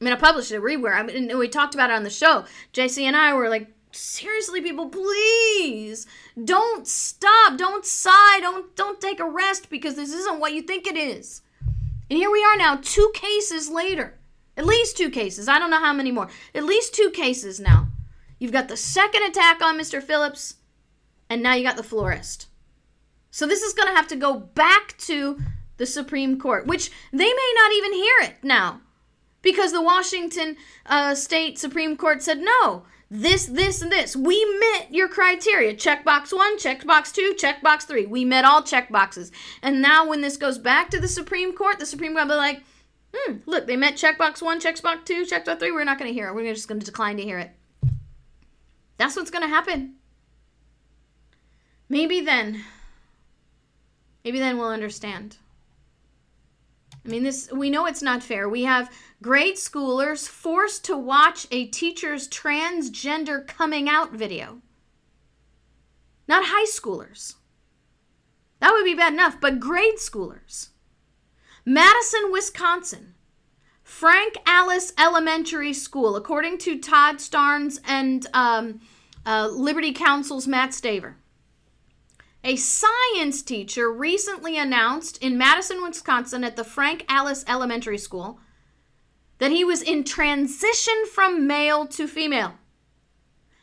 I 0.01 0.05
mean, 0.05 0.13
I 0.13 0.17
published 0.17 0.53
it. 0.53 0.61
We 0.61 0.77
were. 0.77 0.95
I 0.95 1.03
mean, 1.03 1.37
we 1.39 1.49
talked 1.49 1.75
about 1.75 1.91
it 1.91 1.95
on 1.95 2.05
the 2.05 2.11
show. 2.11 2.45
JC 2.73 3.05
and 3.05 3.17
I 3.17 3.33
were 3.35 3.49
like, 3.49 3.69
seriously, 3.93 4.61
people, 4.61 4.89
please 4.89 6.07
don't 6.43 6.87
stop. 6.87 7.57
Don't 7.57 7.85
sigh. 7.85 8.39
Don't 8.41 8.75
don't 8.77 9.01
take 9.01 9.21
a 9.21 9.29
rest 9.29 9.71
because 9.71 9.95
this 9.95 10.13
isn't 10.13 10.41
what 10.41 10.53
you 10.53 10.63
think 10.63 10.87
it 10.87 10.97
is. 10.97 11.43
And 12.11 12.19
here 12.19 12.31
we 12.31 12.45
are 12.45 12.57
now, 12.57 12.79
two 12.83 13.11
cases 13.15 13.71
later. 13.71 14.19
At 14.57 14.67
least 14.67 14.97
two 14.97 15.11
cases. 15.11 15.49
I 15.49 15.59
don't 15.59 15.71
know 15.71 15.81
how 15.81 15.93
many 15.93 16.13
more. 16.13 16.29
At 16.55 16.65
least 16.65 16.95
two 16.95 17.11
cases 17.11 17.59
now. 17.59 17.89
You've 18.39 18.53
got 18.53 18.69
the 18.69 18.77
second 18.77 19.23
attack 19.25 19.63
on 19.63 19.79
Mr. 19.79 20.03
Phillips, 20.03 20.57
and 21.29 21.43
now 21.43 21.55
you 21.55 21.65
got 21.65 21.77
the 21.77 21.83
florist. 21.83 22.47
So 23.31 23.47
this 23.47 23.63
is 23.63 23.73
going 23.73 23.89
to 23.89 23.97
have 23.97 24.09
to 24.09 24.17
go 24.17 24.39
back 24.39 24.97
to 24.99 25.39
the 25.77 25.87
Supreme 25.87 26.39
Court, 26.39 26.67
which 26.67 26.91
they 27.13 27.33
may 27.33 27.53
not 27.57 27.73
even 27.73 27.93
hear 27.93 28.15
it 28.23 28.35
now 28.43 28.81
because 29.43 29.73
the 29.73 29.83
Washington 29.83 30.57
uh, 30.87 31.15
State 31.15 31.59
Supreme 31.59 31.97
Court 31.97 32.23
said 32.23 32.41
no 32.41 32.85
this, 33.15 33.47
this, 33.47 33.81
and 33.81 33.93
this. 33.93 34.17
We 34.17 34.45
met 34.59 34.93
your 34.93 35.07
criteria. 35.09 35.73
Checkbox 35.75 36.33
one, 36.33 36.59
checkbox 36.59 37.13
two, 37.13 37.35
checkbox 37.39 37.83
three. 37.83 38.07
We 38.07 38.25
met 38.25 38.45
all 38.45 38.61
checkboxes. 38.61 39.31
And 39.63 39.81
now 39.81 40.09
when 40.09 40.21
this 40.21 40.37
goes 40.37 40.59
back 40.59 40.91
to 40.91 41.01
the 41.01 41.07
Supreme 41.07 41.55
Court, 41.55 41.79
the 41.79 41.87
Supreme 41.87 42.13
Court 42.15 42.27
will 42.27 42.35
be 42.35 42.39
like, 42.39 42.63
hmm, 43.15 43.37
look, 43.47 43.69
they 43.69 43.77
met 43.77 43.95
checkbox 43.95 44.43
one, 44.43 44.61
checkbox 44.61 45.05
two, 45.05 45.25
checkbox 45.25 45.61
three. 45.61 45.71
We're 45.71 45.85
not 45.85 45.99
going 45.99 46.11
to 46.11 46.15
hear 46.15 46.29
it. 46.29 46.35
We're 46.35 46.53
just 46.53 46.67
going 46.67 46.81
to 46.81 46.87
decline 46.87 47.17
to 47.19 47.23
hear 47.23 47.39
it. 47.39 47.53
That's 48.97 49.15
what's 49.15 49.31
going 49.31 49.43
to 49.43 49.49
happen. 49.49 49.95
Maybe 51.89 52.21
then, 52.21 52.65
maybe 54.25 54.41
then 54.41 54.59
we'll 54.59 54.71
understand. 54.71 55.37
I 57.05 57.09
mean, 57.09 57.23
this 57.23 57.51
we 57.53 57.69
know 57.69 57.87
it's 57.87 58.03
not 58.03 58.23
fair. 58.23 58.49
We 58.49 58.65
have 58.65 58.91
grade 59.23 59.57
schoolers 59.57 60.27
forced 60.27 60.85
to 60.87 60.97
watch 60.97 61.47
a 61.51 61.67
teacher's 61.67 62.29
transgender 62.29 63.47
coming 63.47 63.89
out 63.89 64.13
video. 64.13 64.63
Not 66.27 66.47
high 66.47 66.67
schoolers. 66.67 67.35
That 68.61 68.73
would 68.73 68.85
be 68.85 68.95
bad 68.95 69.13
enough, 69.13 69.41
but 69.41 69.61
grade 69.61 69.97
schoolers. 69.99 70.69
Madison, 71.67 72.33
Wisconsin. 72.33 73.15
Frank 73.83 74.37
Allis 74.47 74.95
Elementary 74.99 75.75
School, 75.75 76.17
according 76.17 76.57
to 76.59 76.79
Todd 76.79 77.17
Starnes 77.17 77.79
and 77.87 78.27
um, 78.33 78.81
uh, 79.27 79.49
Liberty 79.49 79.93
Counsel's 79.93 80.49
Matt 80.49 80.71
Staver. 80.71 81.17
A 82.47 82.57
science 82.57 83.41
teacher 83.41 83.91
recently 83.91 84.59
announced 84.59 85.17
in 85.23 85.39
Madison, 85.39 85.83
Wisconsin 85.83 86.45
at 86.45 86.57
the 86.57 86.65
Frank 86.65 87.07
Allis 87.09 87.43
Elementary 87.49 87.97
School 87.97 88.39
that 89.39 89.51
he 89.51 89.65
was 89.65 89.81
in 89.81 90.05
transition 90.05 91.07
from 91.11 91.47
male 91.47 91.87
to 91.87 92.07
female. 92.07 92.53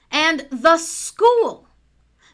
And 0.10 0.48
the 0.50 0.78
school 0.78 1.68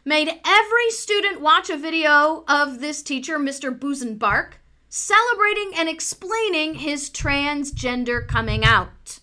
made 0.06 0.40
every 0.42 0.90
student 0.90 1.42
watch 1.42 1.68
a 1.68 1.76
video 1.76 2.44
of 2.48 2.80
this 2.80 3.02
teacher, 3.02 3.38
Mr. 3.38 3.78
Busenbark, 3.78 4.54
celebrating 4.88 5.72
and 5.76 5.86
explaining 5.86 6.76
his 6.76 7.10
transgender 7.10 8.26
coming 8.26 8.64
out. 8.64 9.18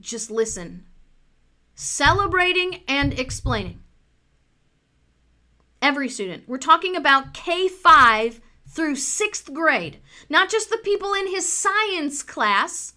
Just 0.00 0.32
listen. 0.32 0.84
Celebrating 1.76 2.82
and 2.88 3.16
explaining. 3.16 3.83
Every 5.84 6.08
student. 6.08 6.48
We're 6.48 6.56
talking 6.56 6.96
about 6.96 7.34
K 7.34 7.68
5 7.68 8.40
through 8.66 8.96
sixth 8.96 9.52
grade, 9.52 9.98
not 10.30 10.48
just 10.48 10.70
the 10.70 10.78
people 10.78 11.12
in 11.12 11.26
his 11.26 11.46
science 11.46 12.22
class. 12.22 12.94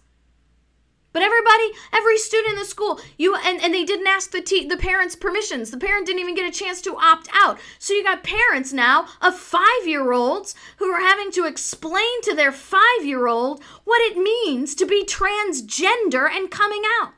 But 1.12 1.20
everybody, 1.20 1.64
every 1.92 2.16
student 2.16 2.54
in 2.54 2.58
the 2.58 2.64
school, 2.64 2.98
you 3.18 3.34
and, 3.34 3.60
and 3.60 3.74
they 3.74 3.84
didn't 3.84 4.06
ask 4.06 4.30
the 4.30 4.40
te- 4.40 4.66
the 4.66 4.78
parents' 4.78 5.16
permissions. 5.16 5.70
The 5.70 5.76
parent 5.76 6.06
didn't 6.06 6.20
even 6.20 6.34
get 6.34 6.48
a 6.48 6.58
chance 6.58 6.80
to 6.80 6.96
opt 6.96 7.28
out. 7.34 7.58
So 7.78 7.92
you 7.92 8.02
got 8.02 8.24
parents 8.24 8.72
now 8.72 9.04
of 9.20 9.34
five 9.36 9.84
year 9.84 10.10
olds 10.12 10.54
who 10.78 10.86
are 10.86 11.02
having 11.02 11.30
to 11.32 11.44
explain 11.44 12.22
to 12.22 12.34
their 12.34 12.52
five 12.52 13.04
year 13.04 13.26
old 13.26 13.62
what 13.84 14.00
it 14.00 14.16
means 14.16 14.74
to 14.76 14.86
be 14.86 15.04
transgender 15.04 16.26
and 16.26 16.50
coming 16.50 16.84
out. 17.02 17.12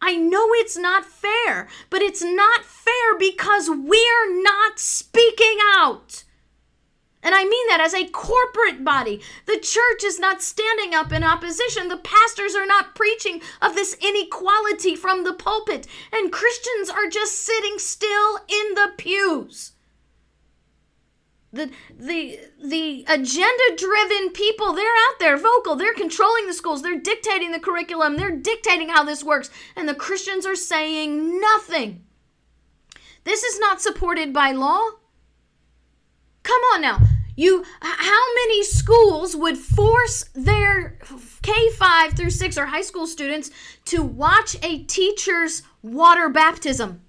I 0.00 0.16
know 0.16 0.48
it's 0.52 0.76
not 0.76 1.04
fair, 1.04 1.68
but 1.90 2.02
it's 2.02 2.22
not 2.22 2.64
fair 2.64 3.18
because 3.18 3.68
we're 3.68 4.42
not 4.42 4.78
speaking 4.78 5.58
out. 5.76 6.24
And 7.22 7.34
I 7.34 7.44
mean 7.44 7.66
that 7.68 7.80
as 7.80 7.94
a 7.94 8.08
corporate 8.08 8.84
body. 8.84 9.20
The 9.46 9.58
church 9.58 10.04
is 10.04 10.20
not 10.20 10.40
standing 10.40 10.94
up 10.94 11.12
in 11.12 11.24
opposition. 11.24 11.88
The 11.88 11.96
pastors 11.96 12.54
are 12.54 12.66
not 12.66 12.94
preaching 12.94 13.42
of 13.60 13.74
this 13.74 13.96
inequality 14.00 14.94
from 14.94 15.24
the 15.24 15.34
pulpit. 15.34 15.86
And 16.12 16.32
Christians 16.32 16.88
are 16.88 17.08
just 17.08 17.32
sitting 17.32 17.78
still 17.78 18.36
in 18.48 18.74
the 18.74 18.92
pews. 18.96 19.72
The, 21.50 21.70
the, 21.98 22.38
the 22.62 23.06
agenda 23.08 23.76
driven 23.76 24.30
people, 24.30 24.74
they're 24.74 24.84
out 24.84 25.18
there 25.18 25.38
vocal. 25.38 25.76
They're 25.76 25.94
controlling 25.94 26.46
the 26.46 26.52
schools. 26.52 26.82
They're 26.82 27.00
dictating 27.00 27.52
the 27.52 27.60
curriculum. 27.60 28.16
They're 28.16 28.36
dictating 28.36 28.90
how 28.90 29.02
this 29.02 29.24
works. 29.24 29.50
And 29.74 29.88
the 29.88 29.94
Christians 29.94 30.44
are 30.44 30.56
saying 30.56 31.40
nothing. 31.40 32.04
This 33.24 33.42
is 33.42 33.58
not 33.58 33.80
supported 33.80 34.32
by 34.32 34.52
law. 34.52 34.80
Come 36.42 36.60
on 36.74 36.82
now. 36.82 37.00
You 37.36 37.62
how 37.80 38.34
many 38.34 38.64
schools 38.64 39.36
would 39.36 39.56
force 39.56 40.24
their 40.34 40.98
K5 41.42 42.16
through 42.16 42.30
6 42.30 42.58
or 42.58 42.66
high 42.66 42.82
school 42.82 43.06
students 43.06 43.50
to 43.84 44.02
watch 44.02 44.56
a 44.62 44.82
teacher's 44.84 45.62
water 45.82 46.28
baptism? 46.28 47.02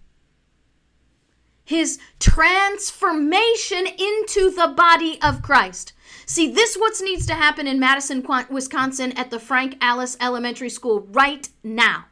His 1.70 2.00
transformation 2.20 3.86
into 3.86 4.50
the 4.50 4.74
body 4.76 5.20
of 5.22 5.44
Christ. 5.44 5.94
See, 6.26 6.52
this 6.52 6.76
what 6.76 7.00
needs 7.00 7.28
to 7.28 7.36
happen 7.36 7.68
in 7.68 7.80
Madison, 7.80 8.26
Wisconsin 8.50 9.12
at 9.12 9.30
the 9.30 9.40
Frank 9.40 9.78
Allis 9.80 10.18
Elementary 10.20 10.70
School 10.70 11.02
right 11.12 11.48
now. 11.64 12.06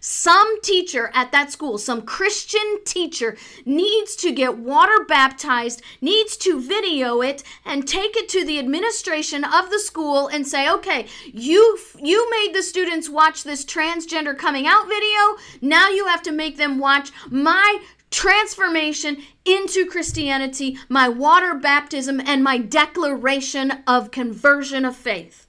Some 0.00 0.62
teacher 0.62 1.10
at 1.12 1.30
that 1.32 1.52
school, 1.52 1.76
some 1.76 2.02
Christian 2.02 2.82
teacher, 2.86 3.36
needs 3.66 4.16
to 4.16 4.32
get 4.32 4.56
water 4.56 5.04
baptized, 5.06 5.82
needs 6.00 6.34
to 6.38 6.58
video 6.58 7.20
it, 7.20 7.42
and 7.66 7.86
take 7.86 8.16
it 8.16 8.30
to 8.30 8.46
the 8.46 8.58
administration 8.58 9.44
of 9.44 9.68
the 9.68 9.78
school 9.78 10.28
and 10.28 10.46
say, 10.46 10.70
okay, 10.70 11.06
you, 11.26 11.78
you 11.98 12.30
made 12.30 12.54
the 12.54 12.62
students 12.62 13.10
watch 13.10 13.44
this 13.44 13.62
transgender 13.64 14.36
coming 14.36 14.66
out 14.66 14.88
video. 14.88 15.36
Now 15.60 15.90
you 15.90 16.06
have 16.06 16.22
to 16.22 16.32
make 16.32 16.56
them 16.56 16.78
watch 16.78 17.10
my 17.28 17.78
transformation 18.12 19.22
into 19.44 19.86
Christianity, 19.86 20.78
my 20.88 21.08
water 21.08 21.54
baptism, 21.54 22.20
and 22.24 22.44
my 22.44 22.58
declaration 22.58 23.82
of 23.86 24.12
conversion 24.12 24.84
of 24.84 24.94
faith. 24.94 25.48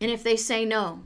And 0.00 0.10
if 0.10 0.24
they 0.24 0.36
say 0.36 0.64
no, 0.64 1.04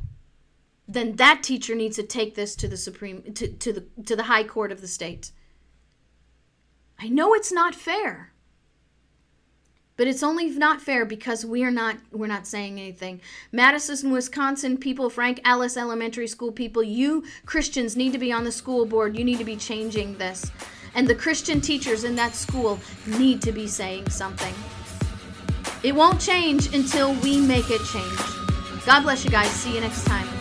then 0.86 1.16
that 1.16 1.42
teacher 1.42 1.74
needs 1.74 1.96
to 1.96 2.02
take 2.02 2.34
this 2.34 2.54
to 2.56 2.68
the 2.68 2.76
supreme 2.76 3.22
to, 3.34 3.48
to 3.48 3.72
the 3.72 3.84
to 4.04 4.14
the 4.14 4.24
high 4.24 4.44
court 4.44 4.70
of 4.70 4.80
the 4.80 4.88
state 4.88 5.30
i 6.98 7.08
know 7.08 7.34
it's 7.34 7.52
not 7.52 7.74
fair 7.74 8.32
but 9.96 10.06
it's 10.06 10.22
only 10.22 10.50
not 10.50 10.80
fair 10.80 11.04
because 11.04 11.44
we 11.44 11.62
are 11.64 11.70
not 11.70 11.96
we're 12.12 12.26
not 12.26 12.46
saying 12.46 12.78
anything. 12.78 13.20
Madison 13.52 14.10
wisconsin 14.10 14.76
people 14.76 15.08
frank 15.10 15.40
allis 15.44 15.76
elementary 15.76 16.26
school 16.26 16.52
people 16.52 16.82
you 16.82 17.24
christians 17.46 17.96
need 17.96 18.12
to 18.12 18.18
be 18.18 18.32
on 18.32 18.44
the 18.44 18.52
school 18.52 18.86
board. 18.86 19.16
You 19.16 19.24
need 19.24 19.38
to 19.38 19.44
be 19.44 19.56
changing 19.56 20.18
this. 20.18 20.50
And 20.94 21.06
the 21.06 21.14
christian 21.14 21.60
teachers 21.60 22.04
in 22.04 22.14
that 22.16 22.34
school 22.34 22.78
need 23.06 23.42
to 23.42 23.52
be 23.52 23.66
saying 23.66 24.10
something. 24.10 24.54
It 25.82 25.94
won't 25.94 26.20
change 26.20 26.74
until 26.74 27.14
we 27.20 27.40
make 27.40 27.70
it 27.70 27.82
change. 27.84 28.86
God 28.86 29.02
bless 29.02 29.24
you 29.24 29.30
guys. 29.30 29.50
See 29.50 29.74
you 29.74 29.80
next 29.80 30.04
time 30.04 30.33